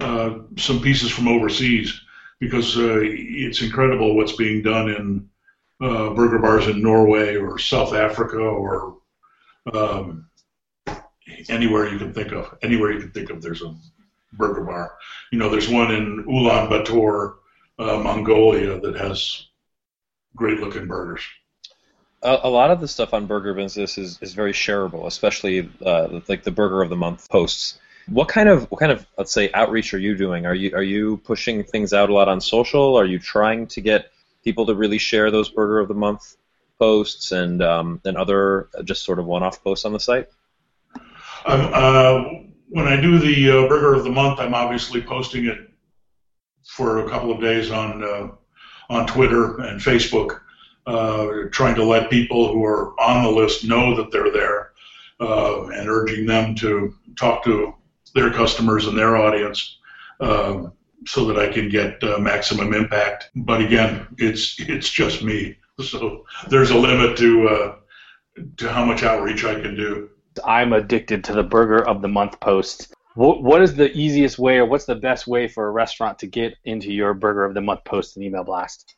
uh, 0.00 0.38
some 0.56 0.80
pieces 0.80 1.10
from 1.10 1.28
overseas 1.28 2.00
because 2.40 2.76
uh, 2.76 3.00
it's 3.02 3.62
incredible 3.62 4.16
what's 4.16 4.36
being 4.36 4.62
done 4.62 4.88
in 4.90 5.28
uh, 5.80 6.10
burger 6.10 6.38
bars 6.38 6.66
in 6.68 6.82
Norway 6.82 7.36
or 7.36 7.58
South 7.58 7.92
Africa 7.92 8.38
or 8.38 8.98
um, 9.72 10.28
anywhere 11.48 11.88
you 11.88 11.98
can 11.98 12.12
think 12.12 12.32
of. 12.32 12.56
Anywhere 12.62 12.92
you 12.92 13.00
can 13.00 13.10
think 13.10 13.30
of, 13.30 13.42
there's 13.42 13.62
a 13.62 13.74
burger 14.32 14.64
bar. 14.64 14.94
You 15.32 15.38
know, 15.38 15.48
there's 15.48 15.68
one 15.68 15.92
in 15.92 16.24
Ulaanbaatar, 16.24 17.34
uh, 17.78 17.98
Mongolia, 17.98 18.80
that 18.80 18.96
has 18.96 19.46
great 20.34 20.60
looking 20.60 20.86
burgers. 20.86 21.22
A, 22.22 22.48
lot 22.48 22.70
of 22.70 22.80
the 22.80 22.88
stuff 22.88 23.14
on 23.14 23.26
Burger 23.26 23.54
Business 23.54 23.98
is, 23.98 24.18
is 24.20 24.34
very 24.34 24.52
shareable, 24.52 25.06
especially 25.06 25.70
uh, 25.84 26.20
like 26.28 26.42
the 26.42 26.50
Burger 26.50 26.82
of 26.82 26.88
the 26.88 26.96
Month 26.96 27.28
posts. 27.30 27.78
What 28.08 28.28
kind 28.28 28.48
of 28.48 28.70
what 28.70 28.78
kind 28.78 28.90
of 28.90 29.06
let's 29.18 29.32
say 29.32 29.50
outreach 29.52 29.92
are 29.92 29.98
you 29.98 30.16
doing? 30.16 30.46
Are 30.46 30.54
you 30.54 30.74
are 30.74 30.82
you 30.82 31.18
pushing 31.18 31.62
things 31.62 31.92
out 31.92 32.08
a 32.08 32.14
lot 32.14 32.28
on 32.28 32.40
social? 32.40 32.96
Are 32.96 33.04
you 33.04 33.18
trying 33.18 33.66
to 33.68 33.80
get 33.80 34.12
people 34.46 34.64
to 34.66 34.76
really 34.76 34.98
share 34.98 35.32
those 35.32 35.48
Burger 35.48 35.80
of 35.80 35.88
the 35.88 35.94
Month 35.94 36.36
posts 36.78 37.32
and 37.32 37.60
um, 37.62 38.00
and 38.04 38.16
other 38.16 38.68
just 38.84 39.04
sort 39.04 39.18
of 39.18 39.26
one-off 39.26 39.62
posts 39.62 39.84
on 39.84 39.92
the 39.92 39.98
site? 39.98 40.28
Um, 41.46 41.70
uh, 41.74 42.24
when 42.68 42.86
I 42.86 43.00
do 43.00 43.18
the 43.18 43.50
uh, 43.50 43.68
Burger 43.68 43.94
of 43.94 44.04
the 44.04 44.10
Month, 44.10 44.38
I'm 44.38 44.54
obviously 44.54 45.02
posting 45.02 45.46
it 45.46 45.58
for 46.64 47.04
a 47.04 47.10
couple 47.10 47.32
of 47.32 47.40
days 47.40 47.72
on 47.72 48.04
uh, 48.04 48.28
on 48.88 49.06
Twitter 49.08 49.58
and 49.62 49.80
Facebook, 49.80 50.40
uh, 50.86 51.48
trying 51.50 51.74
to 51.74 51.84
let 51.84 52.08
people 52.08 52.52
who 52.52 52.64
are 52.64 52.98
on 53.00 53.24
the 53.24 53.30
list 53.30 53.64
know 53.64 53.96
that 53.96 54.12
they're 54.12 54.30
there, 54.30 54.70
uh, 55.20 55.66
and 55.70 55.88
urging 55.88 56.24
them 56.24 56.54
to 56.54 56.94
talk 57.16 57.42
to 57.42 57.74
their 58.14 58.30
customers 58.30 58.86
and 58.86 58.96
their 58.96 59.16
audience 59.16 59.78
so 61.04 61.24
that 61.26 61.38
I 61.38 61.52
can 61.52 61.68
get 61.68 62.02
uh, 62.02 62.18
maximum 62.18 62.72
impact. 62.72 63.30
But 63.34 63.60
again, 63.60 64.06
it's 64.18 64.56
it's 64.60 64.90
just 64.90 65.22
me, 65.22 65.56
so 65.80 66.24
there's 66.48 66.70
a 66.70 66.76
limit 66.76 67.16
to 67.18 67.48
uh, 67.48 67.74
to 68.58 68.72
how 68.72 68.84
much 68.84 69.02
outreach 69.02 69.44
I 69.44 69.60
can 69.60 69.76
do. 69.76 70.10
I'm 70.44 70.72
addicted 70.72 71.24
to 71.24 71.32
the 71.32 71.42
Burger 71.42 71.86
of 71.86 72.02
the 72.02 72.08
Month 72.08 72.38
post. 72.40 72.94
What, 73.14 73.42
what 73.42 73.62
is 73.62 73.74
the 73.74 73.90
easiest 73.92 74.38
way, 74.38 74.58
or 74.58 74.66
what's 74.66 74.84
the 74.84 74.94
best 74.94 75.26
way 75.26 75.48
for 75.48 75.68
a 75.68 75.70
restaurant 75.70 76.18
to 76.18 76.26
get 76.26 76.54
into 76.64 76.92
your 76.92 77.14
Burger 77.14 77.44
of 77.44 77.54
the 77.54 77.62
Month 77.62 77.84
post 77.84 78.16
and 78.16 78.24
email 78.24 78.44
blast? 78.44 78.94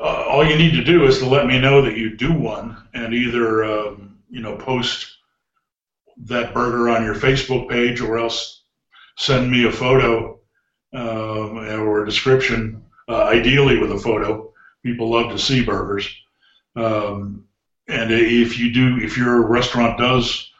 Uh, 0.00 0.24
all 0.28 0.44
you 0.44 0.56
need 0.56 0.72
to 0.72 0.84
do 0.84 1.04
is 1.06 1.18
to 1.18 1.26
let 1.26 1.46
me 1.46 1.58
know 1.58 1.80
that 1.80 1.96
you 1.96 2.16
do 2.16 2.32
one, 2.32 2.76
and 2.92 3.14
either 3.14 3.64
um, 3.64 4.18
you 4.28 4.40
know 4.40 4.56
post 4.56 5.10
that 6.16 6.54
burger 6.54 6.90
on 6.90 7.04
your 7.04 7.14
Facebook 7.14 7.68
page, 7.68 8.00
or 8.00 8.18
else 8.18 8.64
send 9.16 9.50
me 9.50 9.64
a 9.64 9.72
photo 9.72 10.38
um, 10.94 11.58
or 11.58 12.02
a 12.02 12.06
description, 12.06 12.82
uh, 13.08 13.24
ideally 13.24 13.78
with 13.78 13.92
a 13.92 13.98
photo. 13.98 14.52
People 14.82 15.10
love 15.10 15.30
to 15.30 15.38
see 15.38 15.64
burgers. 15.64 16.08
Um, 16.76 17.44
and 17.88 18.10
if 18.10 18.58
you 18.58 18.72
do, 18.72 18.98
if 18.98 19.16
your 19.16 19.46
restaurant 19.46 19.98
does 19.98 20.50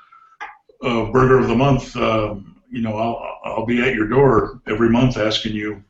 a 0.82 1.10
burger 1.10 1.38
of 1.38 1.48
the 1.48 1.54
month, 1.54 1.96
um, 1.96 2.56
you 2.70 2.82
know, 2.82 2.96
I'll 2.96 3.40
I'll 3.44 3.66
be 3.66 3.80
at 3.80 3.94
your 3.94 4.08
door 4.08 4.60
every 4.66 4.90
month 4.90 5.16
asking 5.16 5.54
you, 5.54 5.82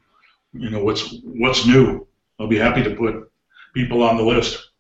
you 0.53 0.71
know, 0.71 0.85
what's 0.85 1.15
what's 1.25 1.67
new. 1.67 2.07
I'll 2.39 2.49
be 2.49 2.59
happy 2.59 2.83
to 2.83 2.95
put 2.95 3.31
people 3.75 4.03
on 4.03 4.17
the 4.17 4.23
list. 4.23 4.71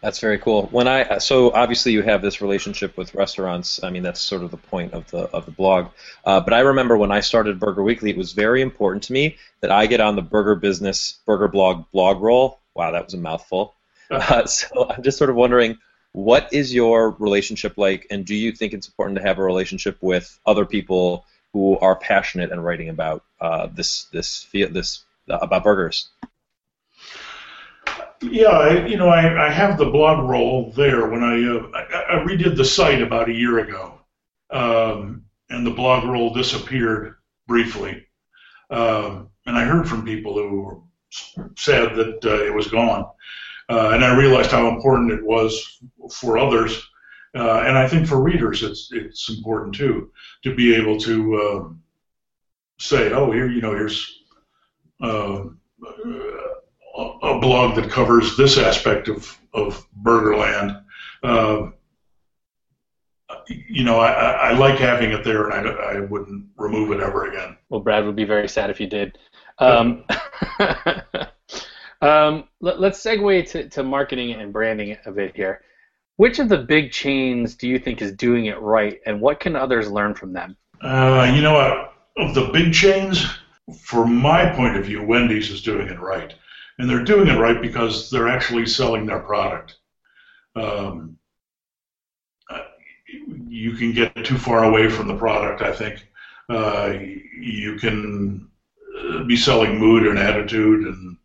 That's 0.00 0.20
very 0.20 0.38
cool. 0.38 0.68
When 0.70 0.86
I 0.86 1.18
so 1.18 1.50
obviously 1.52 1.92
you 1.92 2.02
have 2.02 2.22
this 2.22 2.40
relationship 2.40 2.96
with 2.96 3.14
restaurants. 3.14 3.82
I 3.82 3.90
mean 3.90 4.02
that's 4.04 4.20
sort 4.20 4.42
of 4.42 4.50
the 4.50 4.56
point 4.56 4.92
of 4.92 5.10
the 5.10 5.24
of 5.30 5.44
the 5.44 5.50
blog. 5.50 5.88
Uh, 6.24 6.40
but 6.40 6.52
I 6.52 6.60
remember 6.60 6.96
when 6.96 7.10
I 7.10 7.20
started 7.20 7.58
Burger 7.58 7.82
Weekly, 7.82 8.10
it 8.10 8.16
was 8.16 8.32
very 8.32 8.62
important 8.62 9.02
to 9.04 9.12
me 9.12 9.36
that 9.60 9.72
I 9.72 9.86
get 9.86 10.00
on 10.00 10.14
the 10.14 10.22
Burger 10.22 10.54
Business 10.54 11.18
Burger 11.26 11.48
Blog 11.48 11.90
blog 11.90 12.22
roll. 12.22 12.60
Wow, 12.74 12.92
that 12.92 13.04
was 13.04 13.14
a 13.14 13.18
mouthful. 13.18 13.74
Uh, 14.08 14.46
so 14.46 14.88
I'm 14.88 15.02
just 15.02 15.18
sort 15.18 15.30
of 15.30 15.36
wondering, 15.36 15.78
what 16.12 16.48
is 16.52 16.72
your 16.72 17.10
relationship 17.10 17.76
like, 17.76 18.06
and 18.10 18.24
do 18.24 18.36
you 18.36 18.52
think 18.52 18.72
it's 18.72 18.86
important 18.86 19.18
to 19.18 19.22
have 19.22 19.38
a 19.38 19.42
relationship 19.42 19.98
with 20.00 20.38
other 20.46 20.64
people 20.64 21.24
who 21.52 21.76
are 21.78 21.96
passionate 21.96 22.52
and 22.52 22.64
writing 22.64 22.88
about 22.88 23.24
uh, 23.40 23.66
this 23.66 24.04
this 24.12 24.46
this 24.52 25.02
uh, 25.28 25.38
about 25.38 25.64
burgers? 25.64 26.08
Yeah, 28.20 28.48
I, 28.48 28.86
you 28.86 28.96
know, 28.96 29.08
I, 29.08 29.46
I 29.46 29.50
have 29.50 29.78
the 29.78 29.90
blog 29.90 30.28
roll 30.28 30.72
there 30.72 31.08
when 31.08 31.22
I, 31.22 31.36
uh, 31.44 31.70
I, 31.74 32.16
I 32.16 32.24
redid 32.24 32.56
the 32.56 32.64
site 32.64 33.00
about 33.00 33.28
a 33.28 33.32
year 33.34 33.60
ago, 33.60 34.00
um, 34.50 35.24
and 35.50 35.64
the 35.64 35.70
blog 35.70 36.04
roll 36.04 36.34
disappeared 36.34 37.14
briefly, 37.46 38.06
um, 38.70 39.28
and 39.46 39.56
I 39.56 39.64
heard 39.64 39.88
from 39.88 40.04
people 40.04 40.34
who 40.34 40.84
sad 41.56 41.94
that 41.94 42.24
uh, 42.24 42.44
it 42.44 42.52
was 42.52 42.66
gone, 42.66 43.08
uh, 43.68 43.90
and 43.92 44.04
I 44.04 44.16
realized 44.16 44.50
how 44.50 44.68
important 44.68 45.12
it 45.12 45.24
was 45.24 45.78
for 46.12 46.38
others, 46.38 46.88
uh, 47.36 47.60
and 47.66 47.78
I 47.78 47.86
think 47.86 48.08
for 48.08 48.20
readers 48.20 48.64
it's 48.64 48.88
it's 48.92 49.28
important 49.30 49.76
too 49.76 50.10
to 50.42 50.54
be 50.56 50.74
able 50.74 50.98
to 51.00 51.36
um, 51.36 51.82
say, 52.80 53.12
oh, 53.12 53.30
here, 53.30 53.48
you 53.48 53.60
know, 53.60 53.74
here's. 53.74 54.24
A 56.98 57.38
blog 57.38 57.76
that 57.76 57.90
covers 57.90 58.36
this 58.36 58.58
aspect 58.58 59.06
of, 59.06 59.38
of 59.54 59.86
Burgerland. 60.02 60.82
Uh, 61.22 61.70
you 63.48 63.84
know, 63.84 64.00
I, 64.00 64.10
I 64.10 64.52
like 64.54 64.78
having 64.80 65.12
it 65.12 65.22
there, 65.22 65.50
and 65.50 65.68
I, 65.68 65.72
I 65.72 66.00
wouldn't 66.00 66.46
remove 66.56 66.90
it 66.90 67.00
ever 67.00 67.30
again. 67.30 67.56
Well, 67.68 67.80
Brad 67.80 68.04
would 68.04 68.16
be 68.16 68.24
very 68.24 68.48
sad 68.48 68.68
if 68.70 68.80
you 68.80 68.88
did. 68.88 69.16
Um, 69.58 70.04
um, 72.00 72.48
let, 72.60 72.82
us 72.82 73.00
segue 73.00 73.48
to, 73.50 73.68
to 73.68 73.84
marketing 73.84 74.32
and 74.32 74.52
branding 74.52 74.96
a 75.06 75.12
bit 75.12 75.36
here. 75.36 75.62
Which 76.16 76.40
of 76.40 76.48
the 76.48 76.58
big 76.58 76.90
chains 76.90 77.54
do 77.54 77.68
you 77.68 77.78
think 77.78 78.02
is 78.02 78.10
doing 78.12 78.46
it 78.46 78.58
right, 78.60 78.98
and 79.06 79.20
what 79.20 79.38
can 79.38 79.54
others 79.54 79.88
learn 79.88 80.14
from 80.14 80.32
them? 80.32 80.56
Uh, 80.82 81.30
you 81.32 81.42
know, 81.42 81.56
uh, 81.56 81.90
of 82.16 82.34
the 82.34 82.50
big 82.52 82.72
chains, 82.72 83.24
from 83.80 84.16
my 84.16 84.50
point 84.50 84.76
of 84.76 84.84
view, 84.84 85.04
Wendy's 85.04 85.50
is 85.50 85.62
doing 85.62 85.86
it 85.86 86.00
right 86.00 86.34
and 86.78 86.88
they're 86.88 87.04
doing 87.04 87.28
it 87.28 87.38
right 87.38 87.60
because 87.60 88.10
they're 88.10 88.28
actually 88.28 88.66
selling 88.66 89.06
their 89.06 89.18
product. 89.20 89.76
Um, 90.56 91.18
you 93.48 93.72
can 93.72 93.92
get 93.92 94.14
too 94.24 94.38
far 94.38 94.64
away 94.64 94.88
from 94.88 95.06
the 95.06 95.14
product. 95.14 95.62
I 95.62 95.72
think 95.72 96.06
uh, 96.48 96.94
you 97.40 97.76
can 97.76 98.48
uh, 98.98 99.24
be 99.24 99.36
selling 99.36 99.78
mood 99.78 100.06
and 100.06 100.18
attitude 100.18 100.86
and 100.86 101.16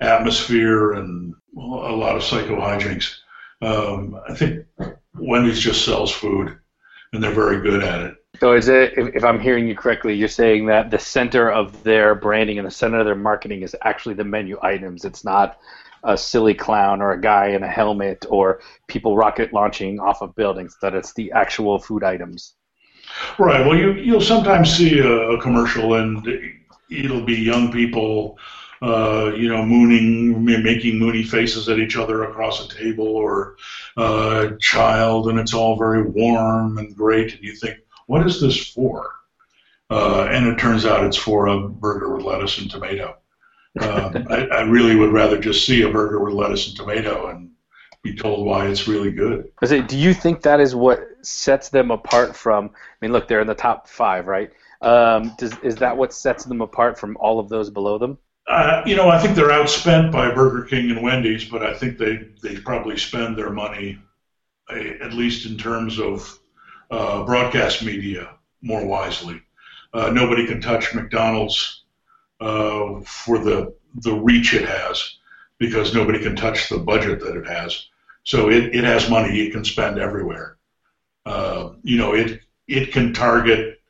atmosphere 0.00 0.92
and 0.92 1.34
a 1.56 1.60
lot 1.60 2.16
of 2.16 2.22
psycho 2.22 2.56
hijinks. 2.60 3.16
Um, 3.62 4.18
I 4.28 4.34
think 4.34 4.64
Wendy's 5.14 5.60
just 5.60 5.84
sells 5.84 6.10
food, 6.10 6.58
and 7.12 7.22
they're 7.22 7.30
very 7.30 7.62
good 7.62 7.82
at 7.82 8.00
it. 8.02 8.15
So 8.40 8.52
is 8.52 8.68
it, 8.68 8.94
if, 8.96 9.24
I'm 9.24 9.40
hearing 9.40 9.66
you 9.66 9.74
correctly, 9.74 10.14
you're 10.14 10.28
saying 10.28 10.66
that 10.66 10.90
the 10.90 10.98
center 10.98 11.50
of 11.50 11.82
their 11.82 12.14
branding 12.14 12.58
and 12.58 12.66
the 12.66 12.70
center 12.70 12.98
of 12.98 13.06
their 13.06 13.14
marketing 13.14 13.62
is 13.62 13.74
actually 13.82 14.14
the 14.14 14.24
menu 14.24 14.58
items. 14.62 15.04
It's 15.04 15.24
not 15.24 15.58
a 16.04 16.16
silly 16.16 16.54
clown 16.54 17.00
or 17.00 17.12
a 17.12 17.20
guy 17.20 17.48
in 17.48 17.62
a 17.62 17.68
helmet 17.68 18.26
or 18.28 18.60
people 18.88 19.16
rocket 19.16 19.52
launching 19.52 19.98
off 20.00 20.22
of 20.22 20.34
buildings. 20.34 20.76
That 20.82 20.94
it's 20.94 21.14
the 21.14 21.32
actual 21.32 21.78
food 21.78 22.04
items. 22.04 22.54
Right. 23.38 23.64
Well, 23.64 23.76
you 23.76 23.92
you'll 23.92 24.20
sometimes 24.20 24.76
see 24.76 24.98
a, 24.98 25.30
a 25.30 25.40
commercial 25.40 25.94
and 25.94 26.26
it'll 26.90 27.24
be 27.24 27.36
young 27.36 27.72
people. 27.72 28.38
Uh, 28.82 29.32
you 29.34 29.48
know, 29.48 29.64
mooning, 29.64 30.44
making 30.44 30.98
moony 30.98 31.22
faces 31.22 31.66
at 31.70 31.78
each 31.78 31.96
other 31.96 32.24
across 32.24 32.62
a 32.62 32.68
table, 32.76 33.08
or 33.08 33.56
uh, 33.96 34.50
a 34.50 34.58
child, 34.58 35.28
and 35.28 35.38
it's 35.38 35.54
all 35.54 35.78
very 35.78 36.02
warm 36.02 36.76
and 36.76 36.94
great, 36.94 37.32
and 37.32 37.42
you 37.42 37.54
think, 37.56 37.78
what 38.06 38.26
is 38.26 38.40
this 38.40 38.72
for? 38.72 39.10
Uh, 39.90 40.26
and 40.30 40.46
it 40.46 40.58
turns 40.58 40.84
out 40.84 41.04
it's 41.04 41.16
for 41.16 41.46
a 41.46 41.68
burger 41.68 42.14
with 42.14 42.24
lettuce 42.24 42.58
and 42.58 42.70
tomato. 42.70 43.16
Um, 43.80 44.26
I, 44.30 44.46
I, 44.46 44.60
really 44.62 44.96
would 44.96 45.12
rather 45.12 45.38
just 45.38 45.64
see 45.64 45.82
a 45.82 45.88
burger 45.88 46.22
with 46.24 46.34
lettuce 46.34 46.66
and 46.66 46.76
tomato 46.76 47.28
and 47.28 47.50
be 48.02 48.16
told 48.16 48.46
why 48.46 48.66
it's 48.66 48.88
really 48.88 49.12
good. 49.12 49.50
I 49.62 49.66
say, 49.66 49.82
do 49.82 49.96
you 49.96 50.12
think 50.12 50.42
that 50.42 50.60
is 50.60 50.74
what 50.74 51.06
sets 51.22 51.68
them 51.68 51.90
apart 51.90 52.34
from? 52.34 52.66
I 52.66 52.96
mean, 53.00 53.12
look, 53.12 53.28
they're 53.28 53.40
in 53.40 53.46
the 53.46 53.54
top 53.54 53.88
five, 53.88 54.26
right? 54.26 54.50
Um, 54.82 55.34
does, 55.38 55.56
is 55.62 55.76
that 55.76 55.96
what 55.96 56.12
sets 56.12 56.44
them 56.44 56.60
apart 56.60 56.98
from 56.98 57.16
all 57.18 57.38
of 57.38 57.48
those 57.48 57.70
below 57.70 57.98
them? 57.98 58.18
Uh, 58.48 58.82
you 58.86 58.94
know, 58.94 59.08
I 59.08 59.18
think 59.18 59.34
they're 59.34 59.48
outspent 59.48 60.12
by 60.12 60.32
Burger 60.32 60.66
King 60.66 60.90
and 60.90 61.02
Wendy's, 61.02 61.44
but 61.44 61.64
I 61.64 61.74
think 61.74 61.98
they 61.98 62.28
they 62.42 62.56
probably 62.60 62.96
spend 62.96 63.36
their 63.36 63.50
money, 63.50 63.98
at 64.70 65.12
least 65.12 65.46
in 65.46 65.58
terms 65.58 65.98
of 65.98 66.38
uh, 66.90 67.24
broadcast 67.24 67.84
media 67.84 68.36
more 68.62 68.84
wisely. 68.84 69.40
Uh, 69.92 70.10
nobody 70.10 70.46
can 70.46 70.60
touch 70.60 70.94
McDonald's 70.94 71.84
uh, 72.40 73.00
for 73.00 73.38
the 73.38 73.74
the 74.02 74.12
reach 74.12 74.52
it 74.52 74.68
has 74.68 75.16
because 75.58 75.94
nobody 75.94 76.18
can 76.18 76.36
touch 76.36 76.68
the 76.68 76.78
budget 76.78 77.20
that 77.20 77.36
it 77.36 77.46
has. 77.46 77.88
So 78.24 78.50
it, 78.50 78.74
it 78.74 78.84
has 78.84 79.08
money 79.08 79.40
it 79.40 79.52
can 79.52 79.64
spend 79.64 79.98
everywhere. 79.98 80.58
Uh, 81.24 81.70
you 81.82 81.96
know, 81.96 82.14
it 82.14 82.40
it 82.68 82.92
can 82.92 83.12
target 83.12 83.80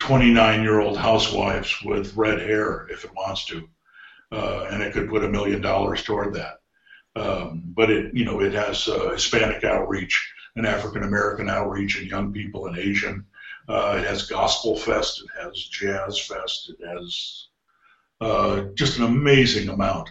29 0.00 0.62
year 0.62 0.80
old 0.80 0.96
housewives 0.96 1.74
with 1.84 2.16
red 2.16 2.40
hair 2.40 2.86
if 2.90 3.04
it 3.04 3.14
wants 3.14 3.44
to, 3.46 3.68
uh, 4.32 4.66
and 4.70 4.82
it 4.82 4.92
could 4.92 5.08
put 5.08 5.24
a 5.24 5.28
million 5.28 5.60
dollars 5.60 6.02
toward 6.02 6.34
that. 6.34 6.60
Um, 7.16 7.62
but 7.74 7.90
it 7.90 8.14
you 8.14 8.24
know 8.24 8.40
it 8.40 8.52
has 8.54 8.88
uh, 8.88 9.10
Hispanic 9.10 9.64
outreach 9.64 10.32
an 10.56 10.66
African 10.66 11.02
American 11.02 11.48
outreach 11.48 11.98
and 11.98 12.06
young 12.06 12.32
people 12.32 12.66
and 12.66 12.78
Asian. 12.78 13.26
Uh, 13.68 13.96
it 13.98 14.06
has 14.06 14.26
Gospel 14.26 14.76
Fest, 14.76 15.22
it 15.22 15.42
has 15.42 15.56
Jazz 15.56 16.18
Fest, 16.18 16.70
it 16.70 16.86
has 16.86 17.46
uh, 18.20 18.62
just 18.74 18.98
an 18.98 19.04
amazing 19.04 19.68
amount 19.68 20.10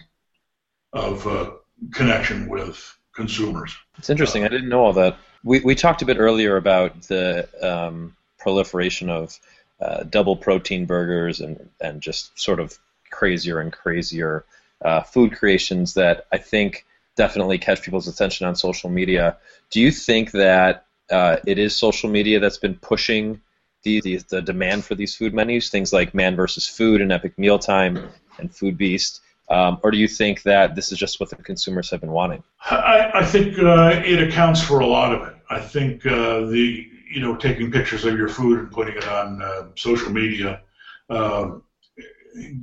of 0.92 1.26
uh, 1.26 1.50
connection 1.92 2.48
with 2.48 2.96
consumers. 3.14 3.76
It's 3.98 4.10
interesting. 4.10 4.44
I 4.44 4.48
didn't 4.48 4.68
know 4.68 4.84
all 4.84 4.92
that. 4.94 5.18
We, 5.44 5.60
we 5.60 5.74
talked 5.74 6.02
a 6.02 6.06
bit 6.06 6.18
earlier 6.18 6.56
about 6.56 7.02
the 7.02 7.48
um, 7.62 8.16
proliferation 8.38 9.10
of 9.10 9.38
uh, 9.80 10.04
double 10.04 10.36
protein 10.36 10.86
burgers 10.86 11.40
and, 11.40 11.68
and 11.80 12.00
just 12.00 12.38
sort 12.38 12.60
of 12.60 12.78
crazier 13.10 13.60
and 13.60 13.72
crazier 13.72 14.44
uh, 14.82 15.02
food 15.02 15.36
creations 15.36 15.94
that 15.94 16.26
I 16.32 16.38
think 16.38 16.86
definitely 17.20 17.58
catch 17.58 17.82
people's 17.82 18.08
attention 18.08 18.46
on 18.46 18.56
social 18.56 18.88
media. 18.88 19.36
Do 19.68 19.78
you 19.78 19.90
think 19.90 20.30
that 20.30 20.86
uh, 21.10 21.36
it 21.46 21.58
is 21.58 21.76
social 21.76 22.08
media 22.08 22.40
that's 22.40 22.56
been 22.56 22.76
pushing 22.76 23.42
the, 23.82 24.00
the, 24.00 24.16
the 24.30 24.40
demand 24.40 24.86
for 24.86 24.94
these 24.94 25.14
food 25.14 25.34
menus, 25.34 25.68
things 25.68 25.92
like 25.92 26.14
Man 26.14 26.34
versus 26.34 26.66
Food 26.66 27.02
and 27.02 27.12
Epic 27.12 27.38
Mealtime 27.38 28.08
and 28.38 28.54
Food 28.54 28.78
Beast? 28.78 29.20
Um, 29.50 29.78
or 29.82 29.90
do 29.90 29.98
you 29.98 30.08
think 30.08 30.44
that 30.44 30.74
this 30.74 30.92
is 30.92 30.98
just 30.98 31.20
what 31.20 31.28
the 31.28 31.36
consumers 31.36 31.90
have 31.90 32.00
been 32.00 32.12
wanting? 32.12 32.42
I, 32.70 33.10
I 33.12 33.24
think 33.26 33.58
uh, 33.58 34.00
it 34.02 34.26
accounts 34.26 34.62
for 34.62 34.80
a 34.80 34.86
lot 34.86 35.12
of 35.12 35.28
it. 35.28 35.34
I 35.50 35.60
think 35.60 36.06
uh, 36.06 36.46
the 36.46 36.88
you 37.12 37.20
know 37.20 37.36
taking 37.36 37.70
pictures 37.70 38.06
of 38.06 38.16
your 38.16 38.28
food 38.28 38.60
and 38.60 38.70
putting 38.70 38.96
it 38.96 39.06
on 39.08 39.42
uh, 39.42 39.66
social 39.74 40.10
media 40.10 40.62
um, 41.10 41.64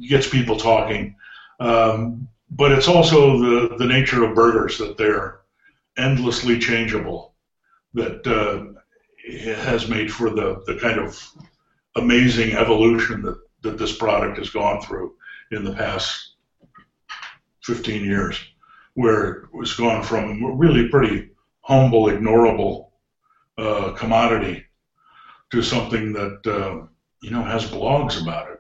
gets 0.01 0.27
people 0.27 0.57
talking. 0.57 1.15
Um, 1.59 2.27
but 2.51 2.71
it's 2.71 2.87
also 2.87 3.39
the, 3.39 3.75
the 3.77 3.85
nature 3.85 4.23
of 4.23 4.35
burgers 4.35 4.77
that 4.77 4.97
they're 4.97 5.41
endlessly 5.97 6.59
changeable. 6.59 7.33
That 7.93 8.27
uh, 8.27 8.77
has 9.55 9.87
made 9.89 10.11
for 10.11 10.29
the, 10.29 10.61
the 10.67 10.75
kind 10.75 10.99
of 10.99 11.19
amazing 11.95 12.53
evolution 12.53 13.21
that, 13.23 13.39
that 13.61 13.77
this 13.77 13.95
product 13.95 14.37
has 14.37 14.49
gone 14.49 14.81
through 14.81 15.15
in 15.51 15.63
the 15.63 15.73
past 15.73 16.35
15 17.63 18.03
years, 18.03 18.39
where 18.93 19.29
it 19.29 19.53
was 19.53 19.73
gone 19.73 20.03
from 20.03 20.43
a 20.43 20.53
really 20.53 20.89
pretty 20.89 21.29
humble, 21.61 22.05
ignorable 22.05 22.87
uh, 23.57 23.91
commodity 23.91 24.63
to 25.51 25.61
something 25.61 26.13
that 26.13 26.45
uh, 26.45 26.85
you 27.21 27.31
know 27.31 27.41
has 27.41 27.69
blogs 27.69 28.21
about 28.21 28.51
it. 28.51 28.56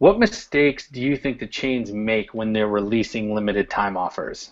What 0.00 0.18
mistakes 0.18 0.88
do 0.88 0.98
you 0.98 1.14
think 1.14 1.38
the 1.38 1.46
chains 1.46 1.92
make 1.92 2.32
when 2.32 2.54
they're 2.54 2.66
releasing 2.66 3.34
limited 3.34 3.68
time 3.68 3.98
offers? 3.98 4.50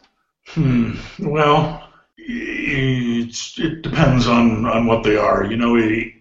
Hmm. 0.49 0.97
Well, 1.19 1.89
it 2.19 3.83
depends 3.83 4.29
on, 4.29 4.67
on 4.67 4.87
what 4.87 5.05
they 5.05 5.17
are. 5.17 5.47
You 5.47 5.57
know, 5.57 5.79
a, 5.79 6.15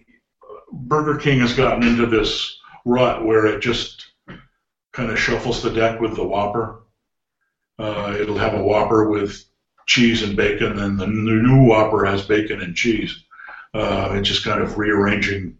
Burger 0.72 1.18
King 1.18 1.40
has 1.40 1.52
gotten 1.52 1.86
into 1.86 2.06
this 2.06 2.58
rut 2.86 3.22
where 3.22 3.44
it 3.44 3.60
just 3.60 4.06
kind 4.92 5.10
of 5.10 5.18
shuffles 5.18 5.62
the 5.62 5.74
deck 5.74 6.00
with 6.00 6.16
the 6.16 6.24
Whopper. 6.24 6.84
Uh, 7.78 8.16
it'll 8.18 8.38
have 8.38 8.54
a 8.54 8.64
Whopper 8.64 9.10
with 9.10 9.44
cheese 9.86 10.22
and 10.22 10.38
bacon, 10.38 10.78
and 10.78 10.98
the 10.98 11.06
new 11.06 11.66
Whopper 11.66 12.06
has 12.06 12.22
bacon 12.24 12.62
and 12.62 12.74
cheese. 12.74 13.24
Uh, 13.74 14.08
it's 14.12 14.28
just 14.28 14.42
kind 14.42 14.62
of 14.62 14.78
rearranging 14.78 15.58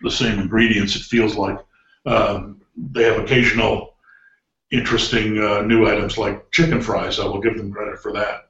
the 0.00 0.10
same 0.10 0.40
ingredients. 0.40 0.96
It 0.96 1.02
feels 1.02 1.36
like 1.36 1.58
um, 2.06 2.61
they 2.76 3.04
have 3.04 3.22
occasional 3.22 3.94
interesting 4.70 5.38
uh, 5.38 5.60
new 5.62 5.86
items 5.86 6.16
like 6.16 6.50
chicken 6.50 6.80
fries. 6.80 7.20
I 7.20 7.26
will 7.26 7.40
give 7.40 7.56
them 7.56 7.72
credit 7.72 8.00
for 8.00 8.12
that. 8.12 8.48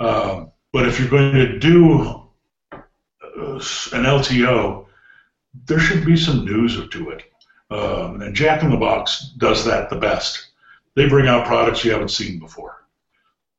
Um, 0.00 0.50
but 0.72 0.86
if 0.88 0.98
you're 0.98 1.08
going 1.08 1.34
to 1.34 1.58
do 1.58 2.02
uh, 2.72 2.78
an 3.92 4.04
LTO, 4.04 4.86
there 5.66 5.78
should 5.78 6.04
be 6.04 6.16
some 6.16 6.44
news 6.44 6.76
to 6.88 7.10
it. 7.10 7.24
Um, 7.70 8.22
and 8.22 8.34
Jack 8.34 8.62
in 8.62 8.70
the 8.70 8.76
Box 8.76 9.32
does 9.36 9.64
that 9.64 9.90
the 9.90 9.96
best. 9.96 10.52
They 10.94 11.08
bring 11.08 11.28
out 11.28 11.46
products 11.46 11.84
you 11.84 11.92
haven't 11.92 12.10
seen 12.10 12.38
before. 12.38 12.86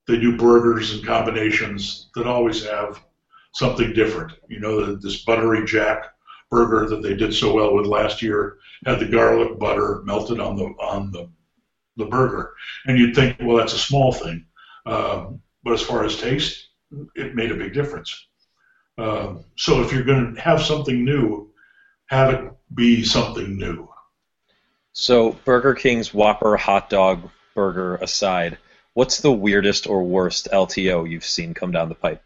They 0.08 0.20
do 0.20 0.38
burgers 0.38 0.94
and 0.94 1.06
combinations 1.06 2.10
that 2.16 2.26
always 2.26 2.66
have 2.66 3.04
something 3.54 3.94
different. 3.94 4.34
You 4.48 4.60
know, 4.60 4.96
this 4.96 5.24
buttery 5.24 5.66
Jack 5.66 6.06
burger 6.50 6.88
that 6.88 7.02
they 7.02 7.14
did 7.14 7.34
so 7.34 7.54
well 7.54 7.74
with 7.76 7.86
last 7.86 8.22
year 8.22 8.58
had 8.86 9.00
the 9.00 9.06
garlic 9.06 9.60
butter 9.60 10.02
melted 10.04 10.40
on 10.40 10.56
the 10.56 10.66
on 10.80 11.12
the 11.12 11.30
the 11.98 12.06
burger, 12.06 12.54
and 12.86 12.98
you'd 12.98 13.14
think, 13.14 13.38
well, 13.42 13.58
that's 13.58 13.74
a 13.74 13.78
small 13.78 14.14
thing, 14.14 14.46
um, 14.86 15.42
but 15.64 15.74
as 15.74 15.82
far 15.82 16.06
as 16.06 16.16
taste, 16.16 16.70
it 17.16 17.36
made 17.36 17.52
a 17.52 17.56
big 17.56 17.74
difference. 17.74 18.28
Um, 18.98 19.44
so 19.58 19.82
if 19.82 19.92
you're 19.92 20.04
going 20.04 20.36
to 20.36 20.42
have 20.42 20.62
something 20.62 21.04
new, 21.04 21.52
have 22.08 22.34
it 22.34 22.52
be 22.74 23.04
something 23.04 23.58
new. 23.58 23.88
So 24.94 25.34
Burger 25.46 25.76
King's 25.76 26.14
Whopper 26.14 26.58
hot 26.58 26.90
dog 26.90 27.30
burger 27.54 27.96
aside, 27.96 28.58
what's 28.94 29.22
the 29.22 29.32
weirdest 29.32 29.88
or 29.88 30.04
worst 30.04 30.48
LTO 30.52 31.10
you've 31.10 31.26
seen 31.26 31.54
come 31.54 31.72
down 31.72 31.90
the 31.90 31.96
pipe? 31.96 32.24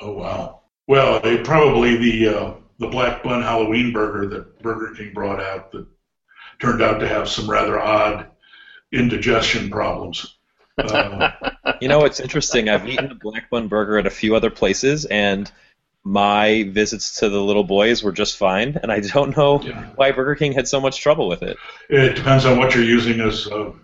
Oh 0.00 0.12
wow. 0.12 0.60
Well, 0.86 1.20
they 1.20 1.38
probably 1.38 1.96
the 1.96 2.28
uh, 2.28 2.52
the 2.80 2.88
black 2.88 3.22
bun 3.22 3.42
Halloween 3.42 3.92
burger 3.92 4.26
that 4.26 4.60
Burger 4.62 4.94
King 4.96 5.12
brought 5.12 5.38
out 5.38 5.70
that 5.72 5.86
turned 6.58 6.82
out 6.82 6.98
to 7.00 7.06
have 7.06 7.28
some 7.28 7.48
rather 7.48 7.78
odd 7.78 8.26
indigestion 8.90 9.70
problems. 9.70 10.38
Uh, 10.78 11.30
you 11.80 11.88
know, 11.88 12.04
it's 12.06 12.20
interesting. 12.20 12.70
I've 12.70 12.88
eaten 12.88 13.10
a 13.10 13.14
black 13.14 13.50
bun 13.50 13.68
burger 13.68 13.98
at 13.98 14.06
a 14.06 14.10
few 14.10 14.34
other 14.34 14.50
places, 14.50 15.04
and 15.04 15.50
my 16.02 16.70
visits 16.70 17.20
to 17.20 17.28
the 17.28 17.40
little 17.40 17.64
boys 17.64 18.02
were 18.02 18.12
just 18.12 18.38
fine, 18.38 18.80
and 18.82 18.90
I 18.90 19.00
don't 19.00 19.36
know 19.36 19.60
yeah. 19.60 19.90
why 19.96 20.12
Burger 20.12 20.34
King 20.34 20.52
had 20.52 20.66
so 20.66 20.80
much 20.80 21.00
trouble 21.00 21.28
with 21.28 21.42
it. 21.42 21.58
It 21.90 22.16
depends 22.16 22.46
on 22.46 22.58
what 22.58 22.74
you're 22.74 22.82
using 22.82 23.20
as 23.20 23.46
a, 23.46 23.74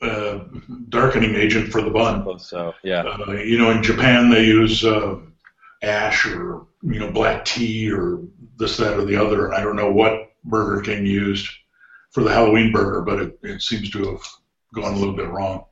a 0.00 0.40
darkening 0.88 1.34
agent 1.34 1.70
for 1.70 1.82
the 1.82 1.90
bun. 1.90 2.38
So, 2.38 2.72
yeah. 2.82 3.02
Uh, 3.02 3.32
you 3.32 3.58
know, 3.58 3.70
in 3.70 3.82
Japan 3.82 4.30
they 4.30 4.46
use 4.46 4.82
uh, 4.82 5.18
ash 5.82 6.26
or 6.26 6.66
you 6.82 6.98
know 6.98 7.10
black 7.10 7.44
tea 7.44 7.90
or 7.90 8.20
this, 8.58 8.76
that, 8.76 8.98
or 8.98 9.04
the 9.04 9.16
other. 9.16 9.46
and 9.46 9.54
I 9.54 9.62
don't 9.62 9.76
know 9.76 9.90
what 9.90 10.32
Burger 10.44 10.82
King 10.82 11.06
used 11.06 11.48
for 12.10 12.22
the 12.22 12.32
Halloween 12.32 12.72
burger, 12.72 13.02
but 13.02 13.20
it, 13.20 13.38
it 13.42 13.62
seems 13.62 13.90
to 13.90 14.04
have 14.10 14.22
gone 14.74 14.94
a 14.94 14.96
little 14.96 15.14
bit 15.14 15.28
wrong. 15.28 15.64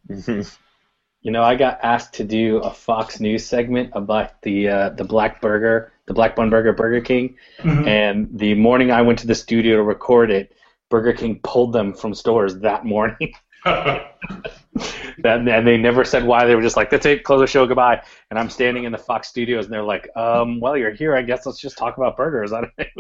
You 1.21 1.33
know, 1.33 1.42
I 1.42 1.57
got 1.57 1.81
asked 1.83 2.14
to 2.14 2.25
do 2.25 2.59
a 2.59 2.73
Fox 2.73 3.18
News 3.18 3.44
segment 3.44 3.90
about 3.92 4.40
the 4.42 4.68
uh, 4.68 4.88
the 4.90 5.05
black 5.05 5.40
burger, 5.40 5.92
the 6.07 6.14
black 6.14 6.37
bun 6.37 6.49
burger, 6.49 6.73
Burger 6.73 7.01
King, 7.01 7.37
mm-hmm. 7.59 7.88
and 7.88 8.29
the 8.38 8.55
morning 8.55 8.92
I 8.92 9.03
went 9.03 9.18
to 9.21 9.27
the 9.27 9.35
studio 9.35 9.77
to 9.77 9.83
record 9.83 10.31
it, 10.31 10.53
Burger 10.90 11.12
King 11.12 11.40
pulled 11.42 11.73
them 11.73 11.92
from 11.92 12.14
stores 12.14 12.59
that 12.61 12.85
morning. 12.85 13.35
that, 13.64 15.49
and 15.49 15.66
they 15.66 15.77
never 15.77 16.05
said 16.05 16.25
why. 16.25 16.47
They 16.47 16.55
were 16.55 16.62
just 16.62 16.77
like, 16.77 16.90
"That's 16.90 17.07
it, 17.07 17.25
close 17.25 17.40
the 17.40 17.47
show, 17.47 17.66
goodbye." 17.66 18.03
And 18.31 18.38
I'm 18.38 18.51
standing 18.51 18.85
in 18.85 18.92
the 18.92 18.99
Fox 18.99 19.29
studios, 19.29 19.64
and 19.64 19.73
they're 19.73 19.83
like, 19.83 20.09
um, 20.16 20.61
"Well, 20.61 20.77
you're 20.77 20.92
here. 20.92 21.16
I 21.16 21.23
guess 21.23 21.47
let's 21.47 21.59
just 21.61 21.77
talk 21.77 21.97
about 21.97 22.16
burgers." 22.16 22.53
I. 22.55 22.71
It 22.79 22.92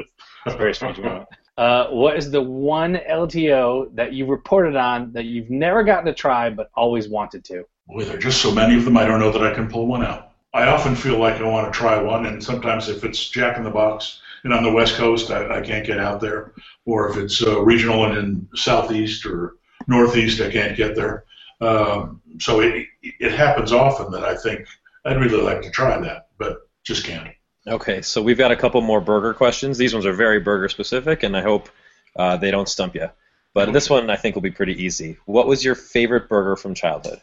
was 0.46 0.54
very 0.54 0.74
strange 0.74 0.98
moment. 0.98 1.28
Uh, 1.58 1.88
what 1.88 2.16
is 2.16 2.30
the 2.30 2.40
one 2.40 3.00
LTO 3.10 3.94
that 3.94 4.12
you've 4.12 4.28
reported 4.28 4.76
on 4.76 5.12
that 5.12 5.24
you've 5.24 5.50
never 5.50 5.82
gotten 5.82 6.06
to 6.06 6.14
try 6.14 6.48
but 6.48 6.70
always 6.74 7.08
wanted 7.08 7.44
to? 7.46 7.64
Boy, 7.88 8.04
there 8.04 8.16
are 8.16 8.20
just 8.20 8.40
so 8.40 8.54
many 8.54 8.76
of 8.76 8.84
them. 8.84 8.96
I 8.96 9.04
don't 9.04 9.20
know 9.20 9.32
that 9.32 9.42
I 9.42 9.52
can 9.52 9.68
pull 9.68 9.86
one 9.86 10.04
out. 10.04 10.32
I 10.54 10.66
often 10.66 10.94
feel 10.94 11.18
like 11.18 11.40
I 11.40 11.44
want 11.44 11.70
to 11.72 11.76
try 11.76 12.00
one, 12.00 12.26
and 12.26 12.42
sometimes 12.42 12.88
if 12.88 13.04
it's 13.04 13.28
Jack 13.28 13.58
in 13.58 13.64
the 13.64 13.70
Box 13.70 14.20
and 14.44 14.52
on 14.52 14.62
the 14.62 14.72
West 14.72 14.94
Coast, 14.94 15.30
I, 15.30 15.58
I 15.58 15.60
can't 15.60 15.86
get 15.86 15.98
out 15.98 16.20
there, 16.20 16.52
or 16.86 17.10
if 17.10 17.16
it's 17.16 17.42
uh, 17.44 17.60
regional 17.60 18.04
and 18.06 18.16
in 18.16 18.48
Southeast 18.54 19.26
or 19.26 19.57
Northeast, 19.88 20.40
I 20.40 20.50
can't 20.50 20.76
get 20.76 20.94
there. 20.94 21.24
Um, 21.60 22.22
so 22.38 22.60
it 22.60 22.86
it 23.02 23.32
happens 23.32 23.72
often 23.72 24.12
that 24.12 24.24
I 24.24 24.36
think 24.36 24.68
I'd 25.04 25.16
really 25.18 25.42
like 25.42 25.62
to 25.62 25.70
try 25.70 25.98
that, 25.98 26.28
but 26.38 26.68
just 26.84 27.04
can't. 27.04 27.28
Okay, 27.66 28.02
so 28.02 28.22
we've 28.22 28.38
got 28.38 28.52
a 28.52 28.56
couple 28.56 28.80
more 28.80 29.00
burger 29.00 29.34
questions. 29.34 29.76
These 29.76 29.92
ones 29.92 30.06
are 30.06 30.12
very 30.12 30.40
burger 30.40 30.68
specific, 30.68 31.22
and 31.22 31.36
I 31.36 31.42
hope 31.42 31.68
uh, 32.16 32.36
they 32.36 32.50
don't 32.50 32.68
stump 32.68 32.94
you. 32.94 33.08
But 33.54 33.72
this 33.72 33.90
one 33.90 34.08
I 34.08 34.16
think 34.16 34.36
will 34.36 34.42
be 34.42 34.52
pretty 34.52 34.84
easy. 34.84 35.16
What 35.24 35.48
was 35.48 35.64
your 35.64 35.74
favorite 35.74 36.28
burger 36.28 36.54
from 36.54 36.74
childhood? 36.74 37.20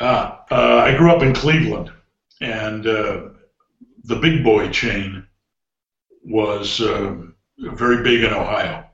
Ah, 0.00 0.44
uh, 0.50 0.82
I 0.84 0.96
grew 0.96 1.10
up 1.10 1.22
in 1.22 1.32
Cleveland, 1.32 1.90
and 2.42 2.86
uh, 2.86 3.28
the 4.04 4.16
Big 4.16 4.44
Boy 4.44 4.68
chain 4.68 5.26
was 6.22 6.80
uh, 6.80 7.16
very 7.58 8.02
big 8.02 8.24
in 8.24 8.32
Ohio. 8.32 8.85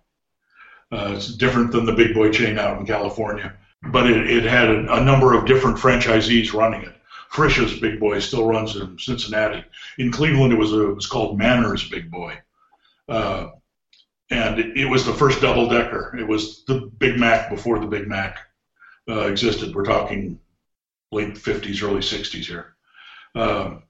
Uh, 0.93 1.15
it's 1.17 1.29
different 1.29 1.73
than 1.73 1.87
the 1.87 1.93
Big 1.93 2.13
Boy 2.13 2.31
chain 2.31 2.59
out 2.59 2.79
in 2.79 2.87
California, 2.87 3.55
but 3.91 4.11
it, 4.11 4.31
it 4.31 4.45
had 4.45 4.69
a, 4.69 4.95
a, 4.97 5.03
number 5.03 5.33
of 5.33 5.47
different 5.47 5.79
franchisees 5.79 6.53
running 6.53 6.83
it. 6.83 6.95
Frisch's 7.31 7.81
Big 7.81 7.99
Boy 7.99 8.19
still 8.19 8.47
runs 8.47 8.77
in 8.77 8.99
Cincinnati. 8.99 9.65
In 9.97 10.13
Cleveland, 10.13 10.53
it 10.53 10.59
was 10.59 10.75
a, 10.75 10.91
it 10.91 10.95
was 10.95 11.07
called 11.07 11.39
Manners 11.39 11.89
Big 11.89 12.11
Boy, 12.11 12.39
uh, 13.09 13.53
and 14.29 14.59
it, 14.59 14.77
it, 14.77 14.85
was 14.85 15.07
the 15.07 15.15
first 15.15 15.41
double 15.41 15.67
decker. 15.67 16.15
It 16.19 16.29
was 16.29 16.63
the 16.65 16.91
Big 16.99 17.19
Mac 17.19 17.49
before 17.49 17.79
the 17.79 17.87
Big 17.87 18.07
Mac 18.07 18.41
uh, 19.09 19.29
existed. 19.29 19.75
We're 19.75 19.87
talking 19.87 20.39
late 21.11 21.35
50s, 21.35 21.83
early 21.83 22.01
60s 22.01 22.45
here. 22.45 22.75
Um, 23.35 23.85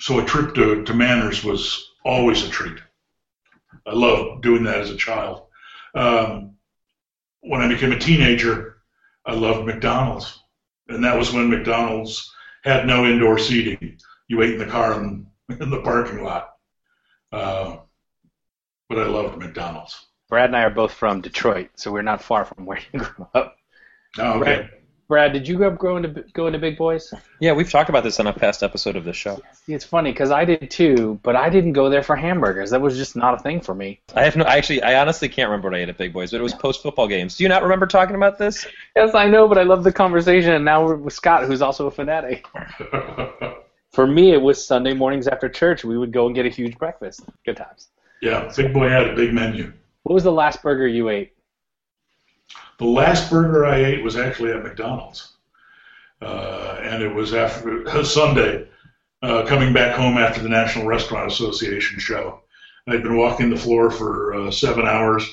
so 0.00 0.18
a 0.18 0.24
trip 0.24 0.54
to, 0.54 0.82
to 0.82 0.94
Manners 0.94 1.44
was 1.44 1.92
always 2.04 2.42
a 2.42 2.48
treat. 2.48 2.78
I 3.86 3.92
loved 3.92 4.42
doing 4.42 4.64
that 4.64 4.80
as 4.80 4.90
a 4.90 4.96
child. 4.96 5.45
Um, 5.96 6.56
when 7.40 7.62
I 7.62 7.68
became 7.68 7.92
a 7.92 7.98
teenager, 7.98 8.78
I 9.24 9.34
loved 9.34 9.66
McDonald's. 9.66 10.42
And 10.88 11.02
that 11.04 11.16
was 11.16 11.32
when 11.32 11.50
McDonald's 11.50 12.32
had 12.62 12.86
no 12.86 13.06
indoor 13.06 13.38
seating. 13.38 13.98
You 14.28 14.42
ate 14.42 14.52
in 14.52 14.58
the 14.58 14.66
car 14.66 15.00
in, 15.00 15.26
in 15.60 15.70
the 15.70 15.80
parking 15.82 16.22
lot. 16.22 16.50
Uh, 17.32 17.78
but 18.88 18.98
I 18.98 19.06
loved 19.06 19.38
McDonald's. 19.38 20.06
Brad 20.28 20.50
and 20.50 20.56
I 20.56 20.62
are 20.62 20.70
both 20.70 20.92
from 20.92 21.20
Detroit, 21.20 21.70
so 21.76 21.92
we're 21.92 22.02
not 22.02 22.22
far 22.22 22.44
from 22.44 22.66
where 22.66 22.80
you 22.92 23.00
grew 23.00 23.28
up. 23.34 23.56
Oh, 24.18 24.32
okay. 24.32 24.38
Brad, 24.38 24.70
Brad, 25.08 25.32
did 25.32 25.46
you 25.46 25.56
grow 25.56 25.68
up 25.68 25.78
going 25.78 26.02
to 26.02 26.24
go 26.32 26.48
into 26.48 26.58
Big 26.58 26.76
Boys? 26.76 27.14
Yeah, 27.38 27.52
we've 27.52 27.70
talked 27.70 27.88
about 27.88 28.02
this 28.02 28.18
on 28.18 28.26
a 28.26 28.32
past 28.32 28.64
episode 28.64 28.96
of 28.96 29.04
the 29.04 29.12
show. 29.12 29.40
It's 29.68 29.84
funny 29.84 30.10
because 30.10 30.32
I 30.32 30.44
did 30.44 30.68
too, 30.68 31.20
but 31.22 31.36
I 31.36 31.48
didn't 31.48 31.74
go 31.74 31.88
there 31.88 32.02
for 32.02 32.16
hamburgers. 32.16 32.70
That 32.70 32.80
was 32.80 32.96
just 32.96 33.14
not 33.14 33.34
a 33.34 33.38
thing 33.38 33.60
for 33.60 33.72
me. 33.72 34.00
I 34.16 34.24
have 34.24 34.34
no. 34.34 34.44
Actually, 34.44 34.82
I 34.82 35.00
honestly 35.00 35.28
can't 35.28 35.48
remember 35.48 35.70
what 35.70 35.78
I 35.78 35.82
ate 35.82 35.88
at 35.88 35.96
Big 35.96 36.12
Boys, 36.12 36.32
but 36.32 36.40
it 36.40 36.42
was 36.42 36.54
post 36.54 36.82
football 36.82 37.06
games. 37.06 37.36
Do 37.36 37.44
you 37.44 37.48
not 37.48 37.62
remember 37.62 37.86
talking 37.86 38.16
about 38.16 38.36
this? 38.36 38.66
Yes, 38.96 39.14
I 39.14 39.28
know, 39.28 39.46
but 39.46 39.58
I 39.58 39.62
love 39.62 39.84
the 39.84 39.92
conversation. 39.92 40.52
And 40.54 40.64
now 40.64 40.84
we're 40.84 40.96
with 40.96 41.14
Scott, 41.14 41.44
who's 41.44 41.62
also 41.62 41.86
a 41.86 41.90
fanatic. 41.90 42.44
for 43.92 44.08
me, 44.08 44.32
it 44.32 44.42
was 44.42 44.64
Sunday 44.66 44.92
mornings 44.92 45.28
after 45.28 45.48
church. 45.48 45.84
We 45.84 45.96
would 45.96 46.12
go 46.12 46.26
and 46.26 46.34
get 46.34 46.46
a 46.46 46.50
huge 46.50 46.76
breakfast. 46.78 47.20
Good 47.44 47.56
times. 47.56 47.88
Yeah, 48.22 48.52
Big 48.56 48.72
Boy 48.72 48.88
had 48.88 49.08
a 49.08 49.14
big 49.14 49.32
menu. 49.32 49.72
What 50.02 50.14
was 50.14 50.24
the 50.24 50.32
last 50.32 50.62
burger 50.62 50.88
you 50.88 51.10
ate? 51.10 51.35
The 52.78 52.86
last 52.86 53.30
burger 53.30 53.64
I 53.64 53.84
ate 53.84 54.04
was 54.04 54.16
actually 54.16 54.52
at 54.52 54.62
McDonald's 54.62 55.36
uh, 56.22 56.78
and 56.82 57.02
it 57.02 57.14
was 57.14 57.34
after 57.34 58.04
Sunday, 58.04 58.68
uh, 59.22 59.44
coming 59.46 59.72
back 59.72 59.94
home 59.96 60.18
after 60.18 60.40
the 60.42 60.48
National 60.48 60.86
Restaurant 60.86 61.30
Association 61.30 61.98
show. 61.98 62.42
I'd 62.88 63.02
been 63.02 63.16
walking 63.16 63.50
the 63.50 63.56
floor 63.56 63.90
for 63.90 64.34
uh, 64.34 64.50
seven 64.50 64.86
hours, 64.86 65.24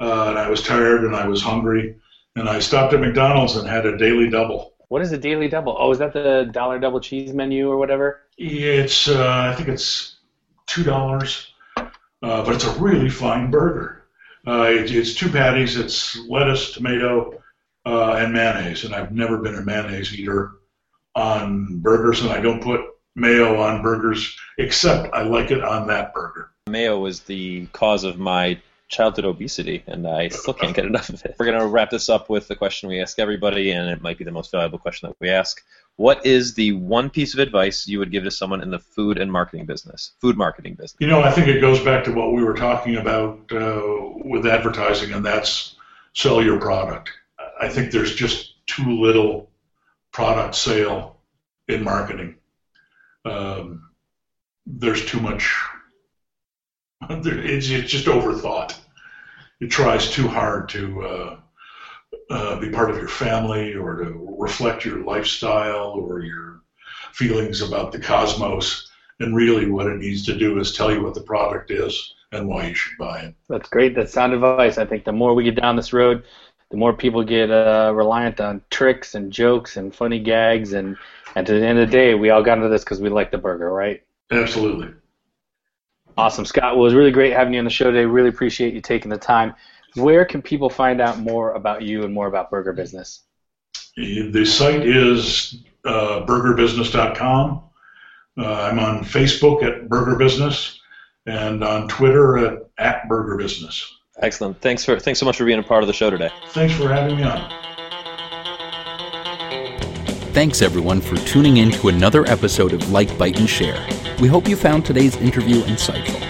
uh, 0.00 0.26
and 0.28 0.38
I 0.38 0.48
was 0.48 0.62
tired 0.62 1.04
and 1.04 1.16
I 1.16 1.26
was 1.26 1.42
hungry, 1.42 1.96
and 2.36 2.48
I 2.48 2.60
stopped 2.60 2.94
at 2.94 3.00
McDonald's 3.00 3.56
and 3.56 3.68
had 3.68 3.86
a 3.86 3.98
daily 3.98 4.30
double. 4.30 4.74
What 4.88 5.02
is 5.02 5.10
a 5.10 5.18
daily 5.18 5.48
double? 5.48 5.76
Oh, 5.78 5.90
is 5.90 5.98
that 5.98 6.12
the 6.12 6.48
dollar 6.52 6.78
double 6.78 7.00
cheese 7.00 7.32
menu 7.32 7.68
or 7.68 7.76
whatever? 7.76 8.20
It's 8.38 9.08
uh, 9.08 9.50
I 9.52 9.56
think 9.56 9.68
it's 9.68 10.18
two 10.66 10.84
dollars, 10.84 11.52
uh, 11.76 11.90
but 12.22 12.54
it's 12.54 12.64
a 12.64 12.72
really 12.78 13.08
fine 13.08 13.50
burger. 13.50 14.05
Uh, 14.46 14.62
it, 14.62 14.90
it's 14.90 15.14
two 15.14 15.30
patties. 15.30 15.76
It's 15.76 16.16
lettuce, 16.28 16.72
tomato, 16.72 17.42
uh, 17.84 18.12
and 18.12 18.32
mayonnaise. 18.32 18.84
And 18.84 18.94
I've 18.94 19.12
never 19.12 19.38
been 19.38 19.56
a 19.56 19.62
mayonnaise 19.62 20.14
eater 20.14 20.52
on 21.14 21.78
burgers, 21.78 22.20
and 22.20 22.30
I 22.30 22.40
don't 22.40 22.62
put 22.62 22.80
mayo 23.16 23.58
on 23.60 23.82
burgers 23.82 24.36
except 24.58 25.12
I 25.14 25.22
like 25.22 25.50
it 25.50 25.64
on 25.64 25.86
that 25.88 26.12
burger. 26.14 26.50
Mayo 26.68 26.98
was 26.98 27.20
the 27.20 27.66
cause 27.72 28.04
of 28.04 28.18
my 28.18 28.60
childhood 28.88 29.24
obesity, 29.24 29.82
and 29.86 30.06
I 30.06 30.28
still 30.28 30.54
can't 30.54 30.74
get 30.74 30.84
enough 30.84 31.08
of 31.08 31.24
it. 31.24 31.36
We're 31.38 31.46
going 31.46 31.58
to 31.58 31.66
wrap 31.66 31.90
this 31.90 32.08
up 32.08 32.30
with 32.30 32.48
the 32.48 32.54
question 32.54 32.88
we 32.88 33.00
ask 33.00 33.18
everybody, 33.18 33.72
and 33.72 33.88
it 33.88 34.00
might 34.00 34.18
be 34.18 34.24
the 34.24 34.30
most 34.30 34.52
valuable 34.52 34.78
question 34.78 35.08
that 35.08 35.16
we 35.20 35.28
ask. 35.28 35.62
What 35.96 36.24
is 36.26 36.54
the 36.54 36.72
one 36.74 37.10
piece 37.10 37.34
of 37.34 37.40
advice 37.40 37.88
you 37.88 37.98
would 37.98 38.12
give 38.12 38.24
to 38.24 38.30
someone 38.30 38.62
in 38.62 38.70
the 38.70 38.78
food 38.78 39.18
and 39.18 39.32
marketing 39.32 39.66
business, 39.66 40.12
food 40.20 40.36
marketing 40.36 40.74
business? 40.74 40.96
You 41.00 41.06
know, 41.06 41.22
I 41.22 41.32
think 41.32 41.48
it 41.48 41.60
goes 41.60 41.80
back 41.80 42.04
to 42.04 42.12
what 42.12 42.32
we 42.32 42.44
were 42.44 42.54
talking 42.54 42.96
about 42.96 43.50
uh, 43.50 43.80
with 44.24 44.46
advertising, 44.46 45.12
and 45.12 45.24
that's 45.24 45.76
sell 46.12 46.42
your 46.42 46.60
product. 46.60 47.10
I 47.60 47.68
think 47.68 47.90
there's 47.90 48.14
just 48.14 48.66
too 48.66 49.00
little 49.00 49.50
product 50.12 50.54
sale 50.54 51.16
in 51.68 51.82
marketing. 51.82 52.36
Um, 53.24 53.90
there's 54.66 55.04
too 55.06 55.20
much 55.20 55.54
it's, 57.10 57.68
it's 57.70 57.90
just 57.90 58.06
overthought. 58.06 58.76
It 59.60 59.68
tries 59.70 60.10
too 60.10 60.28
hard 60.28 60.68
to 60.70 61.02
uh, 61.02 61.40
uh, 62.30 62.60
be 62.60 62.70
part 62.70 62.90
of 62.90 62.96
your 62.96 63.08
family 63.08 63.74
or 63.74 63.96
to 63.96 64.36
reflect 64.38 64.84
your 64.84 65.04
lifestyle 65.04 65.90
or 65.90 66.20
your 66.20 66.60
feelings 67.12 67.62
about 67.62 67.92
the 67.92 67.98
cosmos. 67.98 68.90
And 69.18 69.34
really, 69.34 69.70
what 69.70 69.86
it 69.86 69.96
needs 69.96 70.26
to 70.26 70.36
do 70.36 70.58
is 70.58 70.74
tell 70.74 70.92
you 70.92 71.02
what 71.02 71.14
the 71.14 71.22
product 71.22 71.70
is 71.70 72.14
and 72.32 72.46
why 72.46 72.66
you 72.68 72.74
should 72.74 72.98
buy 72.98 73.20
it. 73.20 73.34
That's 73.48 73.68
great. 73.68 73.94
That's 73.94 74.12
sound 74.12 74.34
advice. 74.34 74.76
I 74.76 74.84
think 74.84 75.04
the 75.04 75.12
more 75.12 75.34
we 75.34 75.44
get 75.44 75.58
down 75.58 75.76
this 75.76 75.94
road, 75.94 76.24
the 76.70 76.76
more 76.76 76.92
people 76.92 77.24
get 77.24 77.50
uh, 77.50 77.92
reliant 77.94 78.40
on 78.40 78.60
tricks 78.70 79.14
and 79.14 79.32
jokes 79.32 79.78
and 79.78 79.94
funny 79.94 80.18
gags. 80.18 80.74
And, 80.74 80.98
and 81.34 81.46
to 81.46 81.54
the 81.54 81.66
end 81.66 81.78
of 81.78 81.88
the 81.88 81.92
day, 81.92 82.14
we 82.14 82.28
all 82.28 82.42
got 82.42 82.58
into 82.58 82.68
this 82.68 82.84
because 82.84 83.00
we 83.00 83.08
like 83.08 83.30
the 83.30 83.38
burger, 83.38 83.72
right? 83.72 84.02
Absolutely. 84.30 84.92
Awesome, 86.16 86.44
Scott. 86.44 86.76
Well, 86.76 86.84
it 86.84 86.88
was 86.88 86.94
really 86.94 87.10
great 87.10 87.32
having 87.32 87.52
you 87.52 87.58
on 87.58 87.64
the 87.64 87.70
show 87.70 87.90
today. 87.90 88.06
Really 88.06 88.30
appreciate 88.30 88.72
you 88.72 88.80
taking 88.80 89.10
the 89.10 89.18
time. 89.18 89.54
Where 89.94 90.24
can 90.24 90.42
people 90.42 90.70
find 90.70 91.00
out 91.00 91.18
more 91.18 91.52
about 91.52 91.82
you 91.82 92.04
and 92.04 92.12
more 92.12 92.26
about 92.26 92.50
Burger 92.50 92.72
Business? 92.72 93.22
The 93.96 94.44
site 94.44 94.86
is 94.86 95.62
uh, 95.84 96.24
burgerbusiness.com. 96.26 97.62
Uh, 98.38 98.42
I'm 98.44 98.78
on 98.78 99.02
Facebook 99.04 99.62
at 99.62 99.88
Burger 99.88 100.16
Business 100.16 100.78
and 101.26 101.64
on 101.64 101.88
Twitter 101.88 102.38
at, 102.38 102.58
at 102.78 103.08
Burger 103.08 103.36
Business. 103.36 103.94
Excellent. 104.20 104.60
Thanks 104.60 104.84
for 104.84 104.98
thanks 104.98 105.20
so 105.20 105.26
much 105.26 105.36
for 105.36 105.44
being 105.44 105.58
a 105.58 105.62
part 105.62 105.82
of 105.82 105.86
the 105.86 105.92
show 105.92 106.10
today. 106.10 106.30
Thanks 106.48 106.74
for 106.74 106.88
having 106.88 107.16
me 107.16 107.22
on. 107.22 107.50
Thanks 110.32 110.60
everyone 110.60 111.00
for 111.00 111.16
tuning 111.16 111.58
in 111.58 111.70
to 111.72 111.88
another 111.88 112.26
episode 112.26 112.74
of 112.74 112.90
Like, 112.90 113.16
Bite, 113.16 113.38
and 113.38 113.48
Share. 113.48 113.86
We 114.20 114.28
hope 114.28 114.48
you 114.48 114.56
found 114.56 114.86
today's 114.86 115.14
interview 115.16 115.56
insightful. 115.64 116.22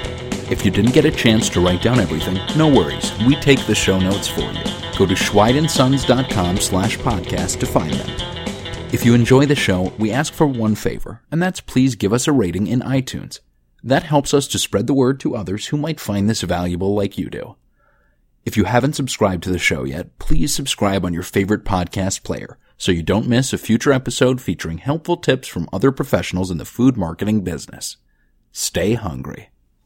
If 0.51 0.64
you 0.64 0.72
didn't 0.72 0.92
get 0.92 1.05
a 1.05 1.11
chance 1.11 1.49
to 1.51 1.61
write 1.61 1.83
down 1.83 2.01
everything, 2.01 2.40
no 2.57 2.66
worries. 2.66 3.12
We 3.25 3.37
take 3.37 3.64
the 3.66 3.77
show 3.77 4.01
notes 4.01 4.27
for 4.27 4.40
you. 4.40 4.64
Go 4.99 5.07
to 5.07 5.14
schweidandsons.com 5.14 6.57
slash 6.57 6.99
podcast 6.99 7.61
to 7.61 7.66
find 7.66 7.92
them. 7.92 8.88
If 8.92 9.05
you 9.05 9.14
enjoy 9.14 9.46
the 9.46 9.55
show, 9.55 9.92
we 9.99 10.11
ask 10.11 10.33
for 10.33 10.49
one 10.49 10.75
favor, 10.75 11.22
and 11.31 11.40
that's 11.40 11.61
please 11.61 11.94
give 11.94 12.12
us 12.12 12.27
a 12.27 12.33
rating 12.33 12.66
in 12.66 12.81
iTunes. 12.81 13.38
That 13.85 14.03
helps 14.03 14.35
us 14.35 14.49
to 14.49 14.59
spread 14.59 14.88
the 14.88 14.94
word 14.94 15.20
to 15.20 15.37
others 15.37 15.68
who 15.68 15.77
might 15.77 16.01
find 16.01 16.29
this 16.29 16.42
valuable 16.42 16.92
like 16.92 17.16
you 17.16 17.31
do. 17.31 17.55
If 18.44 18.57
you 18.57 18.64
haven't 18.64 18.94
subscribed 18.94 19.44
to 19.44 19.51
the 19.51 19.61
show 19.61 19.85
yet, 19.85 20.18
please 20.18 20.53
subscribe 20.53 21.05
on 21.05 21.14
your 21.14 21.22
favorite 21.22 21.64
podcast 21.64 22.25
player 22.25 22.59
so 22.76 22.92
you 22.92 23.02
don't 23.02 23.28
miss 23.28 23.52
a 23.52 23.58
future 23.58 23.92
episode 23.92 24.40
featuring 24.40 24.78
helpful 24.78 25.16
tips 25.16 25.48
from 25.48 25.68
other 25.72 25.90
professionals 25.92 26.50
in 26.50 26.58
the 26.58 26.64
food 26.64 26.96
marketing 26.96 27.42
business. 27.42 27.96
Stay 28.52 28.94
hungry. 28.94 29.50